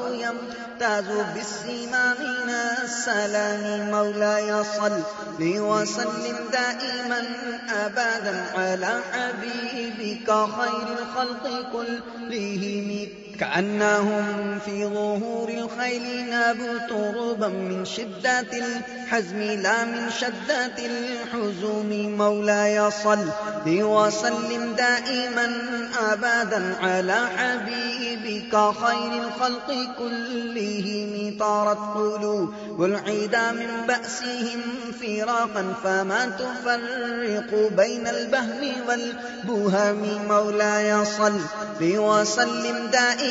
[0.84, 2.50] يمتاز بالسيما من
[2.84, 5.02] السلام مولاي صل
[5.40, 7.22] وسلم دائما
[7.70, 13.08] أبدا على حبيبك خير الخلق كلهم.
[13.40, 23.28] كأنهم في ظهور الخيل نابوا تربا من شدة الحزم لا من شدة الحزوم مولاي صل
[23.66, 25.52] وسلم دائما
[26.00, 28.52] أبدا على حبيبك
[28.84, 29.68] خير الخلق
[29.98, 31.36] كلهم.
[31.40, 34.60] طارت قلوب العدا من بأسهم
[35.00, 40.02] فراقا فما تفرق بين البهم والبهم.
[40.28, 41.40] مولاي صل
[41.80, 43.23] وسلم دائما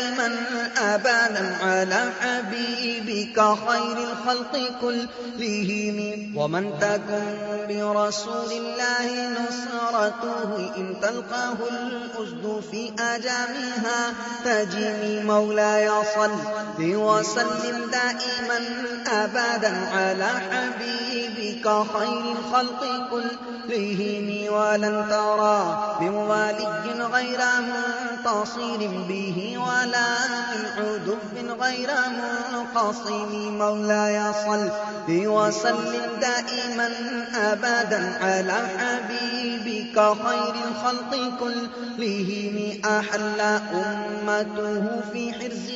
[0.77, 3.37] أبدا على حبيبك
[3.67, 5.97] خير الخلق كلهم.
[6.37, 7.25] ومن تكن
[7.69, 14.13] برسول الله نصرته إن تلقاه الأسد في أجامها
[14.45, 16.31] تجمي مولاي صل
[16.79, 18.59] وسلم دائما
[19.07, 22.81] أبدا على حبيبك خير الخلق
[23.11, 24.27] كلهم.
[24.53, 25.57] ولن ترى
[25.99, 26.67] بموالي
[27.13, 31.15] غير منتصر به ولا من عدو
[31.63, 33.57] غير منقصم.
[33.57, 34.69] مولاي صل
[35.09, 36.89] وسلم دائما
[37.35, 42.81] أبدا على حبيبك خير الخلق كلهم.
[42.85, 43.39] أحل
[43.73, 45.69] أمته في حرز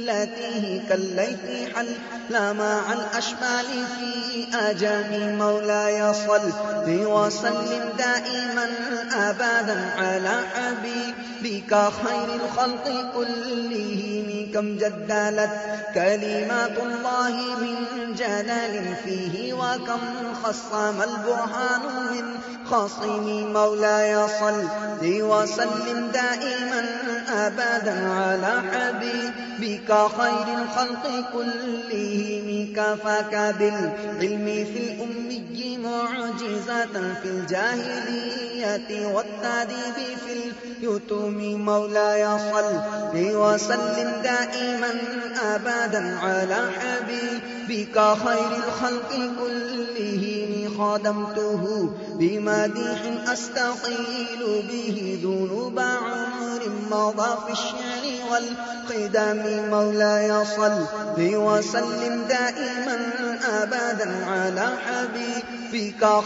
[0.00, 1.86] ملته كالليث حل.
[2.30, 6.52] مع الأشبال في أجام مولاي صل.
[6.86, 8.66] وسلم دائما
[9.12, 14.28] أبدا على حبيبك خير الخلق كلهم.
[14.54, 15.50] كم جدلت
[15.94, 17.76] كلمات الله من
[18.14, 20.02] جلال فيه وكم
[20.42, 21.82] خصم البرهان
[22.12, 22.24] من
[22.70, 24.64] خصم مولاي صل.
[25.02, 26.82] وسلم دائما
[27.28, 40.52] أبدا على حبيبك خير الخلق كلهم كفاك بالعلم في الأمي معجزة في الجاهلية والتاديب في
[40.82, 42.80] اليتم مولاي صل
[43.14, 44.90] وسلم دائما
[45.42, 53.00] أبدا على حبيبك خير الخلق كلهم خادمته بمديح
[53.32, 55.80] أستقيل به ذنوب
[56.90, 59.70] مضى في الشعر والقدم.
[59.70, 60.86] مولاي صل
[61.18, 62.98] وسلم دائما
[63.62, 65.59] أبدا على حبيبك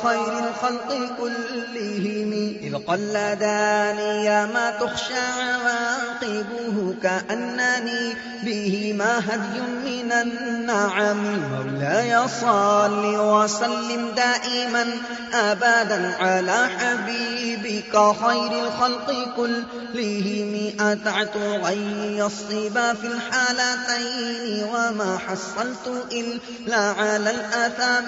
[0.02, 2.32] خير الخلق كلهم.
[2.62, 11.38] إذ قلداني ما تخشى عواقبه كأنني بهما هدي من النعم.
[11.52, 14.86] مولاي صل وسلم دائما
[15.34, 17.92] أبدا على حبيبك
[18.26, 20.70] خير الخلق كلهم.
[20.80, 28.04] أتعت غي الصبا في الحالتين وما حصلت إلا على الأثام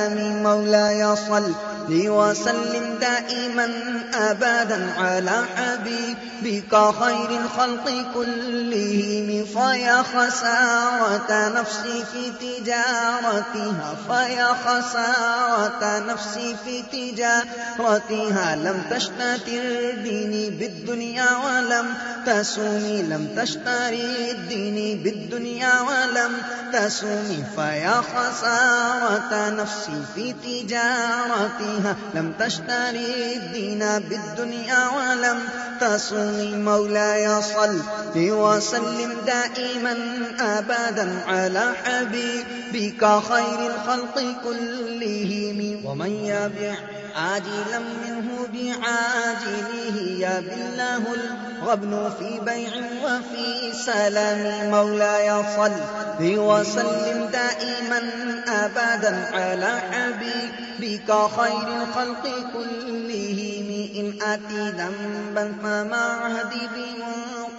[0.00, 1.54] والندم مولاي صل
[1.90, 3.68] وسلم دائما
[4.14, 16.82] أبدا على حبيبك خير الخلق كلهم فيا خسارة نفسي في تجارتها فيا خسارة نفسي في
[16.82, 18.56] تجارتها.
[18.56, 21.94] لم تشتتر ديني بالدنيا ولم
[22.26, 26.32] تسومي لم تشتري الدين بالدنيا ولم
[26.72, 31.96] تسومي فيا خسارة نفسي في تجارتها.
[32.14, 35.38] لم تشتري الدين بالدنيا ولم
[35.80, 37.80] تصومي مولاي صل
[38.16, 39.94] وسلم دائما
[40.40, 45.60] أبدا على حبيبك خير الخلق كلهم.
[45.84, 46.74] ومن يبع
[47.16, 48.19] عاجلا منه
[48.52, 52.70] بعاجله يا بالله الغبن في بيع
[53.04, 55.72] وفي سلام مولاي صل
[56.20, 58.00] وسلم دائما
[58.48, 66.68] أبدا على حبيبك خير الخلق كلهم إن أتي ذنبا فما عهدي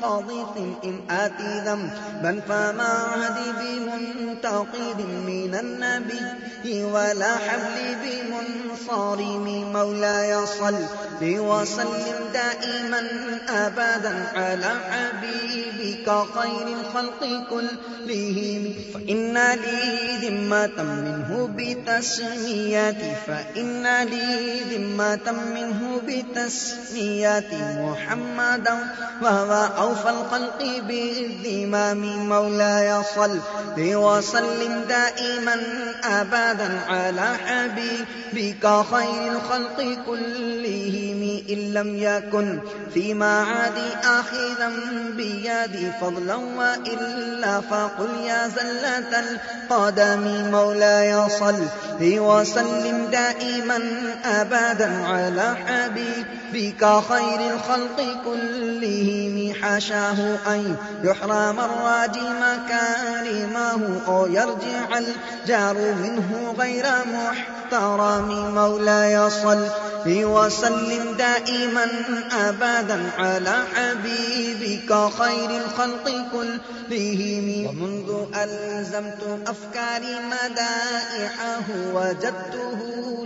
[0.01, 10.75] بمنقضي إن آتي ذنبا فما عهدي بمنتقد من النبي ولا حبل بمنصارم مولاي صل
[11.21, 13.01] وسلم دائما
[13.49, 18.73] أبدا على حبيبك خير الخلق كلهم.
[18.93, 28.75] فإن لي ذمة منه بتسميتي فإن لي ذمة منه بتسميتي محمدا
[29.21, 33.39] وهو أوفى الخلق بالذمام مولاي صل
[33.77, 35.55] وسلم دائما
[36.03, 42.59] أبدا على حبيبك خير الخلق كلهم إن لم يكن
[42.93, 44.71] فيما عادي آخذا
[45.17, 51.65] بيدي فضلا وإلا فقل يا زلة القدم مولاي صل
[52.01, 53.79] وسلم دائما
[54.25, 66.55] أبدا على حبيبك خير الخلق كلهم حاشاه أن يحرم الراجي مكارمه أو يرجع الجار منه
[66.59, 68.55] غير محترم.
[68.55, 69.67] مولاي صل
[70.05, 71.87] وسلم دائما
[72.31, 77.47] أبدا على حبيبك خير الخلق كلهم.
[77.69, 82.79] ومنذ ألزمت أفكاري مدائحه وجدته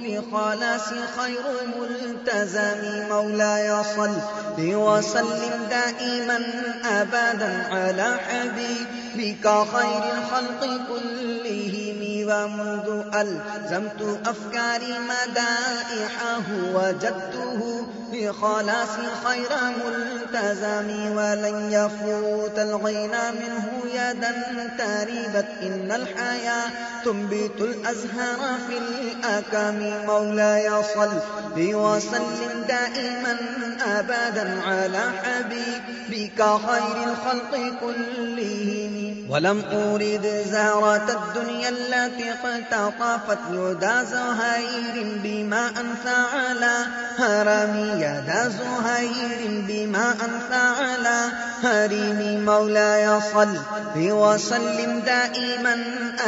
[0.05, 1.45] لخلاص خير
[1.77, 3.07] ملتزم.
[3.09, 4.15] مولاي صل
[4.59, 6.39] وسلم دائما
[6.85, 16.43] أبدا على حبيبك خير الخلق كلهم ومنذ ألزمت أفكاري مدائحه
[16.75, 18.95] وجدته بخلاص
[19.25, 19.51] خير
[19.85, 24.33] ملتزم ولن يفوت الغنى منه يدا
[24.77, 26.69] تريبت إن الحياة
[27.05, 31.11] تنبت الأزهار في الأكام مولاي صل
[31.57, 33.37] وسلم دائما
[33.85, 39.15] أبدا على حبيبك خير الخلق كلهم.
[39.29, 43.39] ولم أريد زهرة الدنيا التي اقتطفت.
[43.51, 46.85] يدا زهير بما أنفع على
[47.17, 48.04] هرمي.
[48.05, 51.31] يدا زهير بما أنفع على
[51.63, 53.57] هريم مولاي صل
[53.97, 55.75] وسلم دائما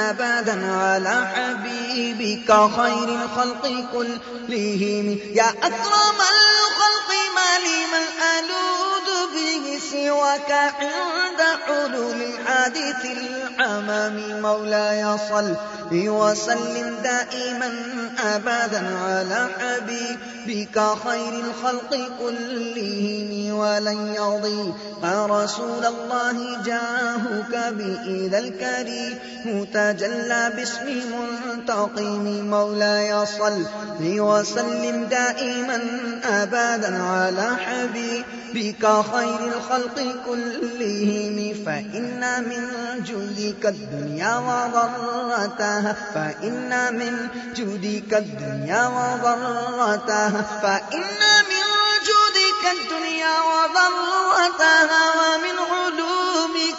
[0.09, 3.63] أبدا على حبيبك خير الخلق
[3.93, 5.07] كلهم.
[5.39, 8.05] يا أكرم الخلق ما لي من
[8.38, 8.96] ألوذ
[9.34, 15.55] به سواك عند حلول الحادث العمام مولاي صل
[15.91, 17.69] وسلم دائما
[18.36, 23.57] أبدا على حبيبك خير الخلق كلهم.
[23.57, 29.13] ولن يضيق رسول الله جاهك بإذا الكريم.
[29.73, 32.25] تجلى باسم منتقم.
[32.49, 33.65] مولاي صل
[34.01, 35.80] وسلم دائما
[36.23, 42.63] أبدا على حبيبك خير الخلق كلهم فإن من
[43.03, 51.65] جودك الدنيا وضرتها فإن من جودك الدنيا وضرتها فإن من
[52.07, 55.76] جودك الدنيا وضرتها ومن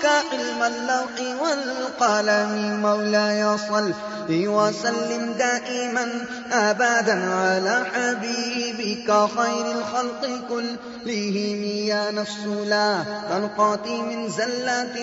[0.04, 2.80] علومك علم اللوح والقلم.
[2.82, 3.92] مولاي صل
[4.30, 6.06] وسلم دائما
[6.52, 11.62] أبدا على حبيبك خير الخلق كلهم.
[11.64, 14.96] يا نفس لا تنقاتي من زلات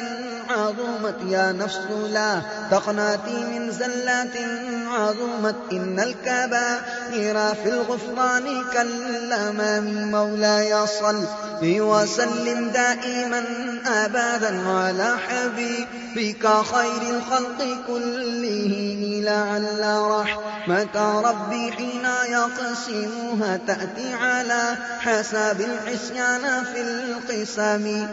[0.49, 1.15] عظمت.
[1.29, 1.79] يا نفس
[2.09, 2.41] لا
[2.71, 4.37] تقناتي من زلات
[4.91, 5.55] عظمت.
[5.71, 11.25] إن الكبائر في الغفران كالأمام مولاي صل
[11.63, 13.43] وسلم دائما
[13.85, 26.63] أبدا على حبيبك خير الخلق كلهم لعل رحمة ربي حين يقسمها تأتي على حساب العصيان
[26.63, 28.07] في القسم.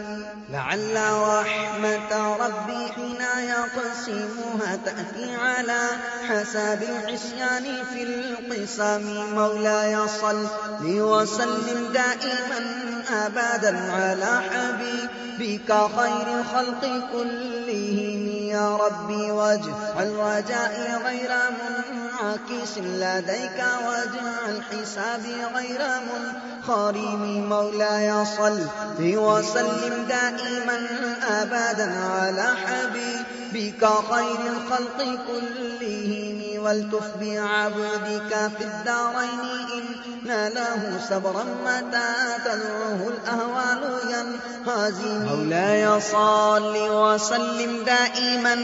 [0.49, 5.87] لعل رحمة ربي حين يقسمها تأتي على
[6.29, 9.33] حساب العصيان في القسم.
[9.35, 10.47] مولاي صل
[10.83, 12.61] وسلم دائما
[13.09, 16.62] أبدا على حبيبك خير الخلق
[17.11, 27.49] كلهم يا ربي واجعل رجائي غير منعكس لديك واجعل حسابي غير منخرم.
[27.49, 28.67] مولاي صل
[28.99, 30.77] وسلم دائما
[31.29, 36.43] أبدا على حبيبك بك خير الخلق كلهم.
[36.63, 39.39] والتف بعبدك في الدارين
[39.73, 42.11] إن له صبرا متى
[42.45, 43.72] تدعوه الأهوال
[44.23, 48.55] ينهزم مولاي صل وسلم دائما.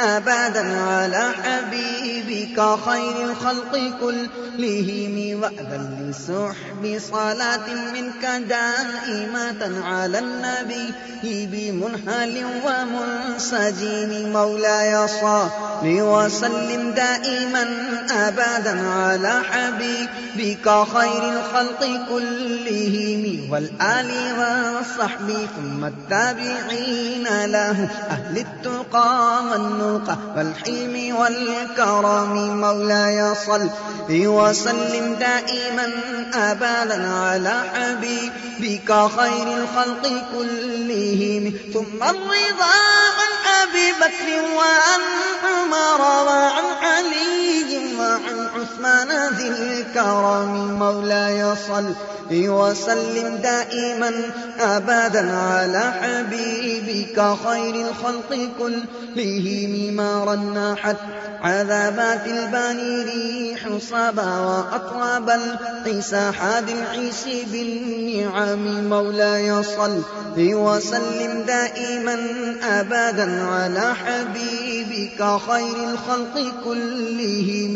[0.00, 14.32] أبدا على حبيبك خير الخلق كلهم وأذن لسحب صلاة منك دائمة على النبي بمنهل ومنسجم
[14.32, 15.48] مولاي صل
[15.84, 17.66] وسلم دائما
[18.10, 29.42] أبدا على حبيبك خير الخلق كلهم والآل والصحب ثم التابعين له أهل التقى
[29.88, 33.68] والنقى والحلم والكرم مولاي صل
[34.10, 35.86] وسلم دائما
[36.34, 41.52] أبدا على حبيبك خير الخلق كلهم.
[41.74, 42.74] ثم الرضا
[43.18, 43.32] عن
[43.62, 45.00] أبي بكر وعن
[45.44, 51.94] عمر وعن علي وعن عثمان ذي الكرم مولاي صل
[52.30, 54.12] وسلم دائما
[54.60, 59.77] أبدا على حبيبك خير الخلق كلهم.
[59.90, 60.96] ما رنحت
[61.42, 70.02] عذابات الباني ريح صبا وأطراب العيسى حاد العيس بالنعم مولاي صل
[70.36, 72.16] وسلم دائما
[72.62, 77.74] أبدا على حبيبك خير الخلق كلهم.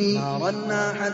[0.69, 1.13] ما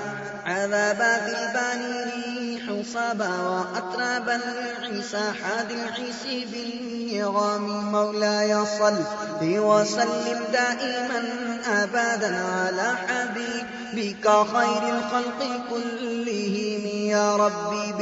[1.28, 9.04] الباني ريح صبا وأطراب العيسى حاد العيس بالنعم مولاي صل
[9.42, 11.22] وسلم دائما
[11.66, 15.40] أبدا على حبيبك خير الخلق
[15.70, 17.92] كلهم يا ربي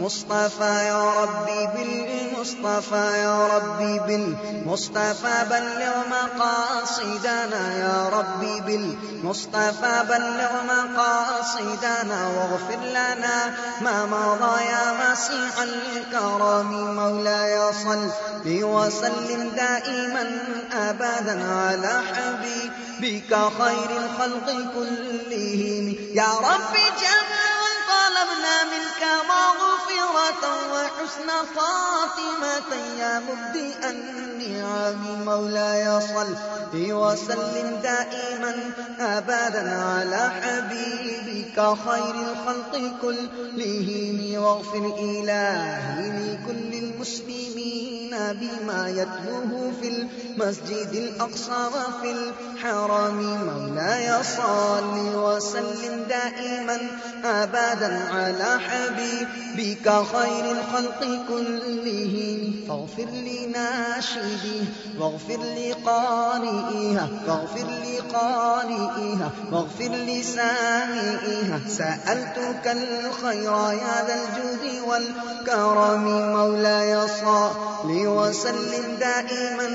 [0.00, 12.80] بالمصطفى يا ربي بالمصطفى يا ربي بالمصطفى بلغ مقاصدنا يا ربي بالمصطفى بلغ مقاصدنا واغفر
[12.90, 18.10] لنا ما مضى يا مسيح الكرم مولاي صل
[18.46, 20.24] وسلم دائما
[20.72, 27.50] أبدا على حبيبك خير الخلق كلهم يا رب جمع
[27.90, 29.79] طلبنا منك مغفرة
[30.72, 32.70] وحسن خاتمة.
[32.98, 36.34] يا مبدئ النعم مولاي صل
[36.74, 38.54] وسلم دائما
[39.00, 41.58] أبدا على حبيبك
[41.88, 44.42] خير الخلق كلهم.
[44.42, 53.20] واغفر إلهي لكل المسلمين بما يتلوه في المسجد الأقصى وفي الحرم.
[53.46, 56.78] مولاي صل وسلم دائما
[57.24, 62.54] أبدا على حبيبك خير الخلق كلهم.
[62.68, 64.64] فاغفر لناشديه
[64.98, 76.04] واغفر لقارئها واغفر لقارئها واغفر لسامئها سألتك الخير يا ذا الجود والكرم.
[76.36, 79.74] مولاي صل وسلم دائما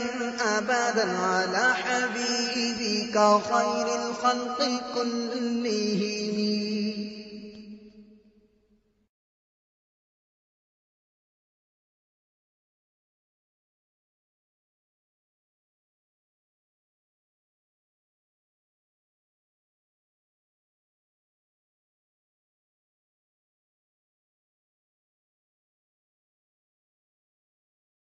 [0.58, 3.16] أبدا على حبيبك.
[3.54, 4.60] خير الخلق
[4.96, 6.65] كلهم.